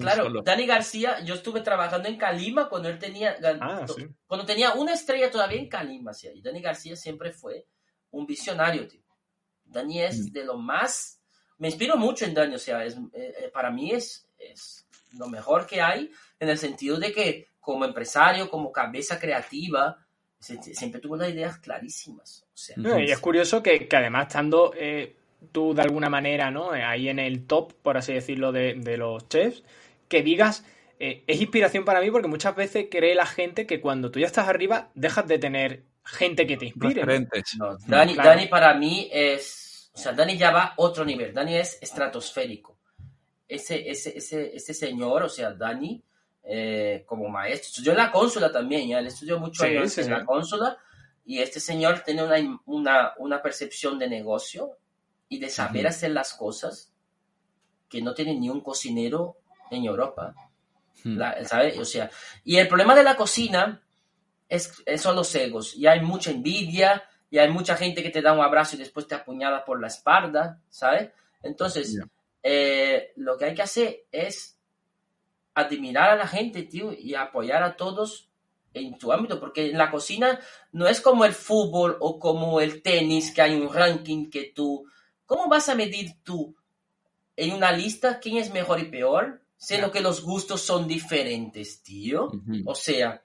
[0.00, 0.42] claro, solo.
[0.42, 4.06] Dani García, yo estuve trabajando en Calima cuando él tenía, Ah, sí.
[4.26, 7.66] cuando tenía una estrella todavía en Calima, y Dani García siempre fue
[8.10, 9.00] un visionario, tío.
[9.64, 10.32] Dani es Mm.
[10.32, 11.20] de lo más,
[11.58, 15.28] me inspiro mucho en Dani, o sea, es, eh, eh, para mí es, es lo
[15.28, 19.96] mejor que hay en el sentido de que como empresario, como cabeza creativa,
[20.42, 22.44] se- siempre tuvo las ideas clarísimas.
[22.52, 25.14] O sea, No, y es curioso que, que además estando eh,
[25.52, 26.74] tú de alguna manera, ¿no?
[26.74, 29.62] Eh, Ahí en el top, por así decirlo, de, de los chefs,
[30.08, 30.64] que digas,
[30.98, 34.26] eh, es inspiración para mí porque muchas veces cree la gente que cuando tú ya
[34.26, 37.04] estás arriba, dejas de tener gente que te inspire.
[37.58, 37.76] ¿no?
[37.86, 38.28] Dani, claro.
[38.30, 39.90] Dani para mí es.
[39.94, 41.32] O sea, Dani ya va a otro nivel.
[41.34, 42.78] Dani es estratosférico.
[43.48, 46.02] Ese, ese, ese, ese señor, o sea, Dani,
[46.44, 47.68] eh, como maestro.
[47.68, 48.98] Estudió en la cónsula también, ya.
[48.98, 50.10] Él estudió mucho Sí, años sí, en sí.
[50.12, 50.78] la cónsula.
[51.24, 54.76] Y este señor tiene una, una, una percepción de negocio
[55.28, 56.92] y de saber hacer las cosas
[57.88, 59.36] que no tiene ni un cocinero
[59.70, 60.34] en Europa.
[61.04, 61.78] La- ¿sabe?
[61.80, 62.10] O sea,
[62.44, 63.82] y el problema de la cocina
[64.48, 65.74] es, es- son los egos.
[65.76, 69.06] Y hay mucha envidia, y hay mucha gente que te da un abrazo y después
[69.06, 71.10] te apuñala por la espalda, ¿sabes?
[71.42, 71.98] Entonces,
[72.42, 74.58] eh, lo que hay que hacer es
[75.54, 78.28] admirar a la gente, tío, y apoyar a todos
[78.74, 80.40] en tu ámbito, porque en la cocina
[80.72, 84.86] no es como el fútbol o como el tenis, que hay un ranking que tú...
[85.26, 86.54] ¿Cómo vas a medir tú
[87.36, 89.42] en una lista quién es mejor y peor?
[89.56, 92.30] Siendo que los gustos son diferentes, tío.
[92.66, 93.22] O sea,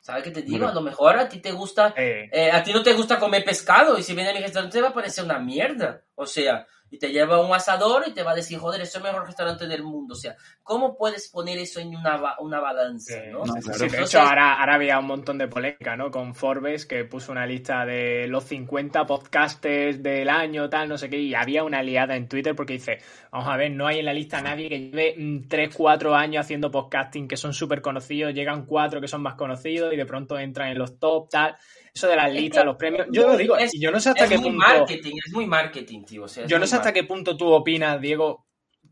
[0.00, 0.58] ¿sabes qué te digo?
[0.58, 0.72] Bueno.
[0.72, 3.44] A lo mejor a ti te gusta Eh, eh, a ti no te gusta comer
[3.44, 6.02] pescado y si viene a mi restaurante te va a parecer una mierda.
[6.14, 8.94] O sea, y te lleva a un asador y te va a decir, joder, es
[8.94, 10.14] el mejor restaurante del mundo.
[10.14, 13.42] O sea, ¿cómo puedes poner eso en una, ba- una balanza, Sí, no?
[13.42, 13.60] claro.
[13.78, 13.88] sí.
[13.88, 16.10] De hecho, ahora, ahora había un montón de polémica, ¿no?
[16.10, 21.10] Con Forbes, que puso una lista de los 50 podcasters del año, tal, no sé
[21.10, 22.98] qué, y había una liada en Twitter porque dice,
[23.32, 25.16] vamos a ver, no hay en la lista nadie que lleve
[25.48, 29.92] 3, 4 años haciendo podcasting, que son súper conocidos, llegan cuatro que son más conocidos
[29.92, 31.56] y de pronto entran en los top, tal.
[31.94, 34.00] Eso de las Es listas, que- los premios, yo lo digo, es- y yo no
[34.00, 34.66] sé hasta es qué muy punto...
[34.66, 36.24] marketing, es muy marketing, tío.
[36.24, 37.02] o sea, es Yo no sé hasta marketing.
[37.06, 38.46] qué punto tú opinas, Diego,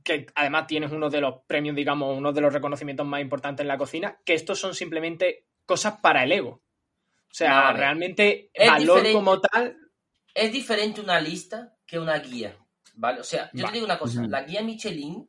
[0.05, 3.69] que además tienes uno de los premios, digamos, uno de los reconocimientos más importantes en
[3.69, 6.51] la cocina, que estos son simplemente cosas para el ego.
[6.51, 7.79] O sea, Vale.
[7.79, 9.13] realmente Es valor diferente.
[9.13, 9.77] como tal.
[10.35, 12.57] Es diferente una lista que una guía,
[12.95, 13.21] ¿vale?
[13.21, 13.67] O sea, yo Vale.
[13.69, 15.29] te digo una cosa, la guía Michelin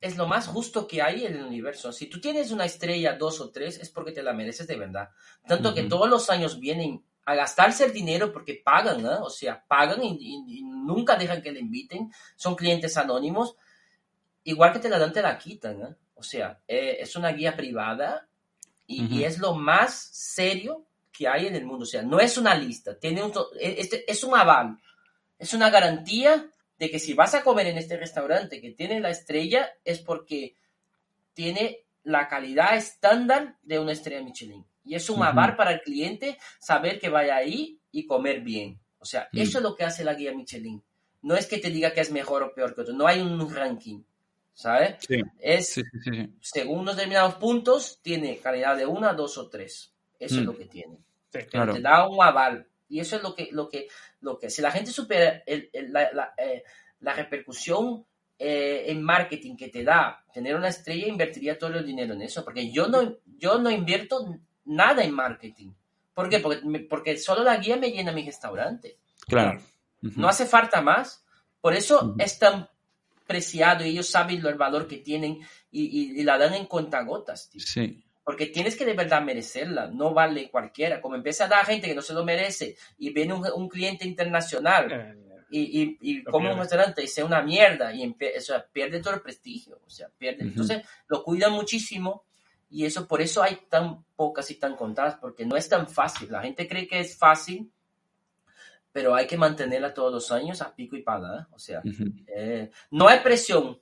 [0.00, 1.92] es lo más justo que hay en el universo.
[1.92, 5.10] Si tú tienes una estrella, dos o tres, es porque te la mereces de verdad.
[5.46, 9.22] Tanto que todos los años vienen a gastarse el dinero porque pagan, ¿no?
[9.24, 12.10] O sea, pagan y, y- y nunca dejan que le inviten.
[12.36, 13.56] Son clientes anónimos.
[14.44, 15.96] Igual que te la dan, te la quitan, ¿no?
[16.14, 18.26] O sea, eh, es una guía privada
[18.86, 21.84] y, es lo más serio que hay en el mundo.
[21.84, 24.78] O sea, no es una lista, tiene un, e- este, es un aval,
[25.38, 26.50] es una garantía
[26.80, 30.56] de que si vas a comer en este restaurante que tiene la estrella es porque
[31.34, 34.64] tiene la calidad estándar de una estrella Michelin.
[34.84, 35.24] Y es un Ujú.
[35.24, 38.80] aval para el cliente saber que vaya ahí y comer bien.
[38.98, 39.38] O sea, Mm.
[39.40, 40.82] eso es lo que hace la guía Michelin.
[41.22, 43.54] No es que te diga que es mejor o peor que otro, no hay un
[43.54, 44.02] ranking,
[44.54, 44.96] ¿sabes?
[45.06, 46.28] Sí, Es sí, sí, sí, sí.
[46.40, 49.92] según unos determinados puntos, tiene calidad de una, dos o tres.
[50.18, 50.46] Eso es Mm.
[50.46, 50.98] lo que tiene.
[51.30, 51.74] Pero Claro.
[51.74, 52.66] te da un aval.
[52.90, 53.88] Y eso es lo que, lo que,
[54.20, 56.62] lo que, si la gente supera el- el- la, la, eh,
[57.00, 58.04] la repercusión
[58.38, 62.42] eh, en marketing que te da tener una estrella, invertiría todo el dinero en eso.
[62.44, 65.72] Porque yo no, yo no invierto nada en marketing.
[66.14, 66.40] ¿Por qué?
[66.40, 68.98] Porque, me- porque solo la guía me llena mi restaurante.
[69.26, 69.60] Claro.
[70.16, 71.24] No hace falta más.
[71.60, 72.68] Por eso es tan
[73.26, 75.38] preciado y ellos saben lo- el valor que tienen
[75.70, 77.60] y, y- y la dan en cuentagotas, tío.
[77.60, 78.02] Sí.
[78.22, 81.00] Porque tienes que de verdad merecerla, no vale cualquiera.
[81.00, 84.06] Como empieza a dar gente que no se lo merece y viene un, un cliente
[84.06, 85.16] internacional Eh,
[85.52, 89.14] y, y, y come un restaurante y sea una mierda y o sea, pierde todo
[89.14, 89.80] el prestigio.
[89.84, 90.44] O sea, pierde.
[90.44, 90.50] Ujú.
[90.50, 92.24] Entonces lo cuidan muchísimo
[92.70, 96.30] y eso por eso hay tan pocas y tan contadas, porque no es tan fácil.
[96.30, 97.68] La gente cree que es fácil,
[98.92, 101.40] pero hay que mantenerla todos los años a pico y pala.
[101.40, 101.46] ¿eh?
[101.52, 102.04] O sea, Ujú.
[102.28, 103.80] eh, no hay presión,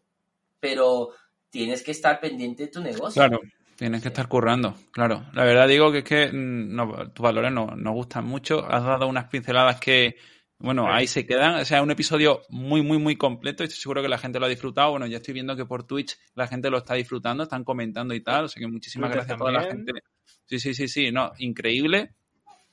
[0.61, 1.11] pero
[1.51, 3.21] tienes que estar pendiente de tu negocio.
[3.21, 3.41] Claro,
[3.79, 5.25] tienes que estar currando, claro.
[5.33, 8.65] La verdad digo que es que mm, no, tus valores no- nos gustan mucho.
[8.69, 10.17] Has dado unas pinceladas que,
[10.59, 11.55] bueno, ahí se quedan.
[11.61, 13.63] O sea, un episodio muy, muy, muy completo.
[13.63, 14.91] Estoy seguro que la gente lo ha disfrutado.
[14.91, 18.21] Bueno, ya estoy viendo que por Twitch la gente lo está disfrutando, están comentando y
[18.21, 18.47] tal.
[18.47, 19.93] O sea que muchísimas Twitter gracias a toda la gente.
[20.47, 22.15] Sí, sí, sí, sí, no, increíble.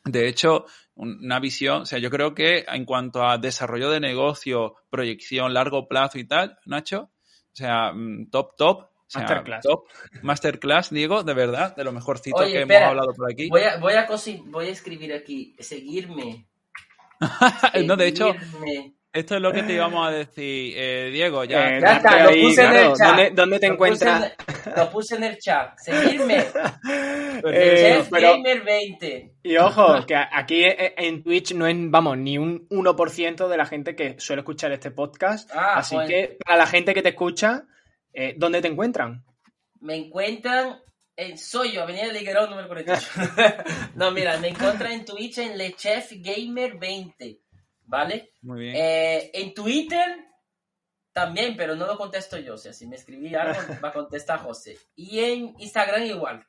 [0.05, 3.99] De hecho, un- una visión, o sea, yo creo que en cuanto a desarrollo de
[3.99, 8.85] negocio, proyección, largo plazo y tal, Nacho, o sea, mm, top, top.
[9.07, 9.63] O sea, Masterclass.
[9.63, 9.83] top,
[10.23, 13.49] masterclass, Diego, de verdad, de lo mejorcito Oye, que espera, hemos hablado por aquí.
[13.49, 16.47] Voy a, voy, a cosi- voy a escribir aquí, seguirme.
[17.85, 18.93] no, de hecho, seguirme.
[19.13, 21.77] esto es lo que te íbamos a decir, eh, Diego, ya.
[21.77, 23.07] eh, Ya está, lo ahí, puse en claro, el chat.
[23.07, 24.23] ¿Dónde, dónde te Lo puse encuentras?
[24.65, 25.77] en- Lo puse en el chat.
[25.77, 26.37] Seguirme.
[27.43, 29.33] Eh, Chef pero- Gamer 20.
[29.43, 33.65] Y ojo, que aquí e- en Twitch no es, vamos, ni un 1% de la
[33.67, 35.49] gente que suele escuchar este podcast.
[35.53, 36.07] Ah, Así pues.
[36.09, 37.65] que para la gente que te escucha,
[38.15, 39.23] eh, ¿dónde te encuentran?
[39.81, 40.81] Me encuentran
[41.15, 43.07] en Soyo, Avenida Liguerón, número 48.
[43.95, 47.41] no, mira, me encuentran en Twitch en Lechef Gamer 20.
[47.87, 48.31] ¿Vale?
[48.41, 48.75] Muy bien.
[48.75, 50.25] Eh, en Twitter
[51.13, 52.55] también, pero no lo contesto yo.
[52.55, 54.77] O sea, si me escribí algo, va a contestar José.
[54.95, 56.45] Y en Instagram igual.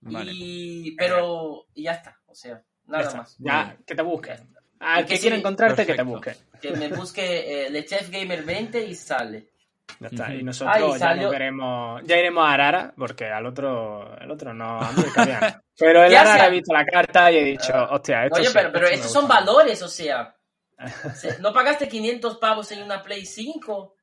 [0.00, 0.32] vale.
[0.34, 2.20] Y, pero y ya está.
[2.26, 3.36] O sea, nada más.
[3.38, 4.54] Ya, que te busquen.
[4.78, 6.34] Al que que quiera sí, encontrarte, que te busque.
[6.60, 9.51] Que me busque eh, Lechef Gamer 20 y sale.
[10.00, 10.34] Ya está.
[10.34, 12.02] Y nosotros Ay, ya veremos.
[12.04, 14.80] Ya iremos a Arara, porque al otro, el otro no.
[15.78, 18.52] Pero el Arara sea- he visto la carta y he dicho, hostia, esto Oye, sí,
[18.54, 19.40] pero, pero esto estos son gusta.
[19.40, 20.34] valores, o sea.
[21.14, 23.94] se- No pagaste 500 pavos en una Play 5.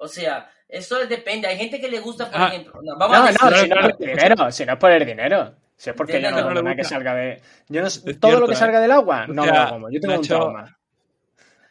[0.00, 1.48] O sea, eso depende.
[1.48, 2.48] Hay gente que le gusta, por Ah.
[2.48, 2.80] ejemplo.
[2.82, 4.90] No, vamos No, a no, si no es por el dinero, si no es por
[4.92, 5.54] el dinero.
[5.76, 7.40] Si es porque yo no no nada que salga de.
[7.68, 8.56] Yo no, todo cierto, lo que ¿eh?
[8.56, 9.90] salga del agua, no me Hostia, lo como.
[9.90, 10.77] Yo tengo un Nacho, trauma.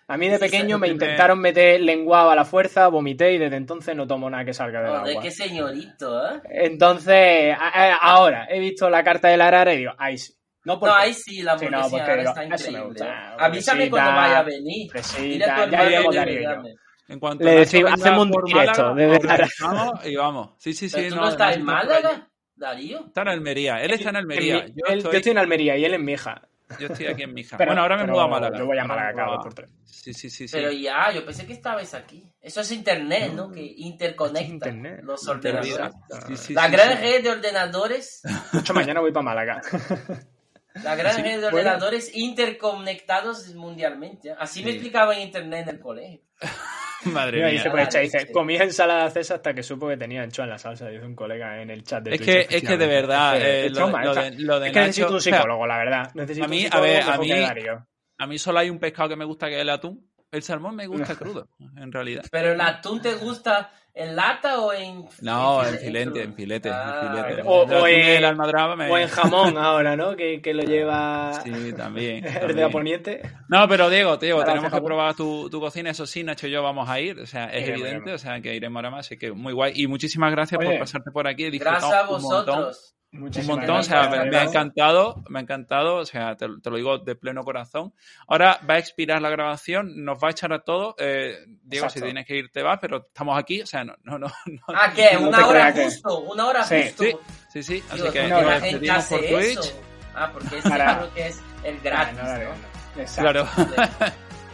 [0.09, 3.93] A mí de pequeño me intentaron meter lenguado a la fuerza, vomité y desde entonces
[3.95, 5.21] no tomo nada que salga del Joder, agua.
[5.23, 6.41] qué señorito, ¿eh?
[6.49, 7.55] Entonces,
[8.01, 10.33] ahora he visto la carta del Arara y digo, ahí sí.
[10.63, 12.85] No, porque, No, ahí sí, la Sí, no, hamburguesa porque ahora digo, está increíble.
[12.85, 13.35] gusta.
[13.37, 14.91] Avísame cuando vaya a venir.
[14.91, 15.65] fresita, Dile a
[16.03, 16.67] tu ya iremos.
[17.09, 19.33] En cuanto Le decimos, hacemos un directo Málaga, desde os Málaga.
[19.33, 20.49] organizamos y vamos.
[20.57, 20.95] Sí, sí, sí.
[20.97, 21.87] Pero tú no estás no en estás allí.
[22.03, 23.05] Málaga, Darío.
[23.07, 23.81] Está en Almería.
[23.81, 24.55] Él está en En Almería.
[24.55, 25.11] mi- Yo él- estoy...
[25.13, 26.41] yo estoy en Almería y él en Mija.
[26.79, 27.57] Yo estoy aquí en mi casa.
[27.57, 28.57] Pero- bueno, ahora me mudo a Málaga.
[28.57, 29.69] Yo voy a Málaga cada dos por tres.
[29.85, 30.47] Sí, sí, sí.
[30.47, 30.55] sí.
[30.55, 32.29] Pero ya, yo pensé que estabais aquí.
[32.41, 33.51] Eso es internet, ¿no?
[33.51, 34.99] Que interconecta internet.
[35.03, 35.93] los ordenadores.
[36.27, 37.01] Sí, sí, La sí, gran sí.
[37.03, 39.61] red de ordenadores, De hecho, mañana voy para Málaga.
[40.83, 41.57] la gran red de bueno.
[41.57, 44.31] ordenadores interconectados mundialmente.
[44.37, 46.21] Así me explicaba en internet en el colegio.
[47.05, 47.47] Madre mía.
[47.47, 48.31] dice, pues, Vale, dice,
[48.63, 50.87] ensalada César hasta que supo que tenía anchoa en la salsa.
[50.89, 53.69] Dice un colega en el chat de Es Twitch, que, es que de verdad, eh,
[53.69, 56.11] lo, lo de, lo de Es que necesito Nacho, un o sea, psicólogo, la verdad.
[56.15, 57.87] Necesito a mí- un a ver, mí- Darío.
[58.17, 60.09] a mí solo hay un pescado que me gusta que es el atún.
[60.31, 62.25] El salmón me gusta crudo, en realidad.
[62.31, 65.05] Pero el atún te gusta en lata o en.
[65.21, 66.21] No, en file- filete, crudo?
[66.23, 67.41] en filete, Ah, en filete.
[67.45, 70.15] O- en- y el almadraba me- O en jamón ahora, ¿no?
[70.15, 72.25] Que, que lo lleva Sí, también.
[72.41, 72.69] el de.
[72.69, 73.21] Poniente.
[73.49, 74.87] No, pero Diego, Diego, Ahora tenemos que jamón.
[74.87, 75.89] probar tu, tu cocina.
[75.89, 77.19] Eso sí, Nacho y yo vamos a ir.
[77.19, 78.13] O sea, es evidente.
[78.13, 79.05] O sea, que iremos ahora más.
[79.07, 79.73] Así que muy guay.
[79.75, 81.49] Y muchísimas gracias por pasarte por aquí.
[81.57, 83.13] Gracias a un vosotros.
[83.13, 86.35] Un Muchísimas montón, o sea, gracias, me, me ha encantado, me ha encantado, o sea,
[86.35, 87.93] te, te lo digo de pleno corazón.
[88.27, 90.93] Ahora va a expirar la grabación, nos va a echar a todos.
[90.99, 91.99] Eh, Diego, Exacto.
[91.99, 94.27] si tienes que ir, te vas, pero estamos aquí, o sea, no, no, no.
[94.45, 94.61] no.
[94.67, 95.11] Ah, ¿qué?
[95.13, 97.03] No Una hora creas que- justo, una hora Sí, justo.
[97.03, 97.13] Sí,
[97.49, 99.59] sí, sí, así Dios, que ¿por qué una nos despedimos por Twitch.
[99.59, 99.81] eso?
[100.13, 103.01] Ah, porque este creo que es el gratis, Ah, no, no.
[103.01, 103.21] Exacto.
[103.21, 103.47] Claro.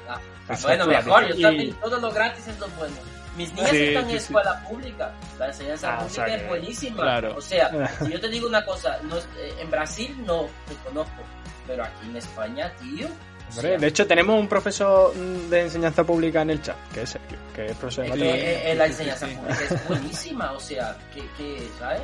[0.08, 0.68] Ah, Exacto.
[0.68, 2.96] bueno, mejor, yo Y- también, todo lo gratis es lo bueno.
[3.38, 4.16] Mis niñas Sí, están en sí.
[4.18, 5.12] escuela pública.
[5.40, 7.02] La enseñanza Ah, o pública sea es buenísima.
[7.02, 7.36] Claro.
[7.38, 10.76] O sea, si yo te digo una cosa, no es- eh, en Brasil no te
[10.88, 11.24] conozco,
[11.68, 13.08] pero aquí en España, tío.
[13.08, 17.02] o Hombre, sea, de hecho, tenemos un profesor de enseñanza pública en el chat, que
[17.04, 20.98] es Sergio, que es profesor de eh, eh, la enseñanza pública es buenísima, o sea,
[21.14, 22.02] que, que ¿sabes?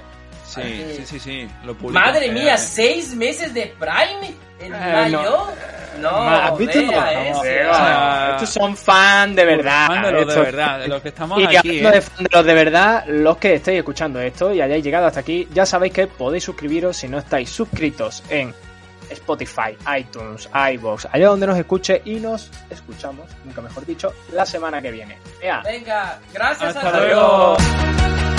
[0.50, 4.34] Sí, Hay que- sí, sí, sí, lo publican, Madre eh, mía, seis meses de Prime
[4.60, 5.22] en Eh, mayo.
[6.02, 6.58] No,
[8.32, 9.88] estos son fan de verdad.
[9.88, 11.58] fan de los de verdad, de los que estamos Y aquí.
[11.58, 11.91] hablando eh.
[11.93, 15.20] de fan de los de verdad, los que estéis escuchando esto y hayáis llegado hasta
[15.20, 18.54] aquí, ya sabéis que podéis suscribiros si no estáis suscritos en
[19.10, 24.82] Spotify, iTunes, iVoox, allá donde nos escuche y nos escuchamos, nunca mejor dicho, la semana
[24.82, 25.18] que viene.
[25.41, 27.22] Ea, Venga, gracias Hasta a luego.
[27.58, 28.38] todos.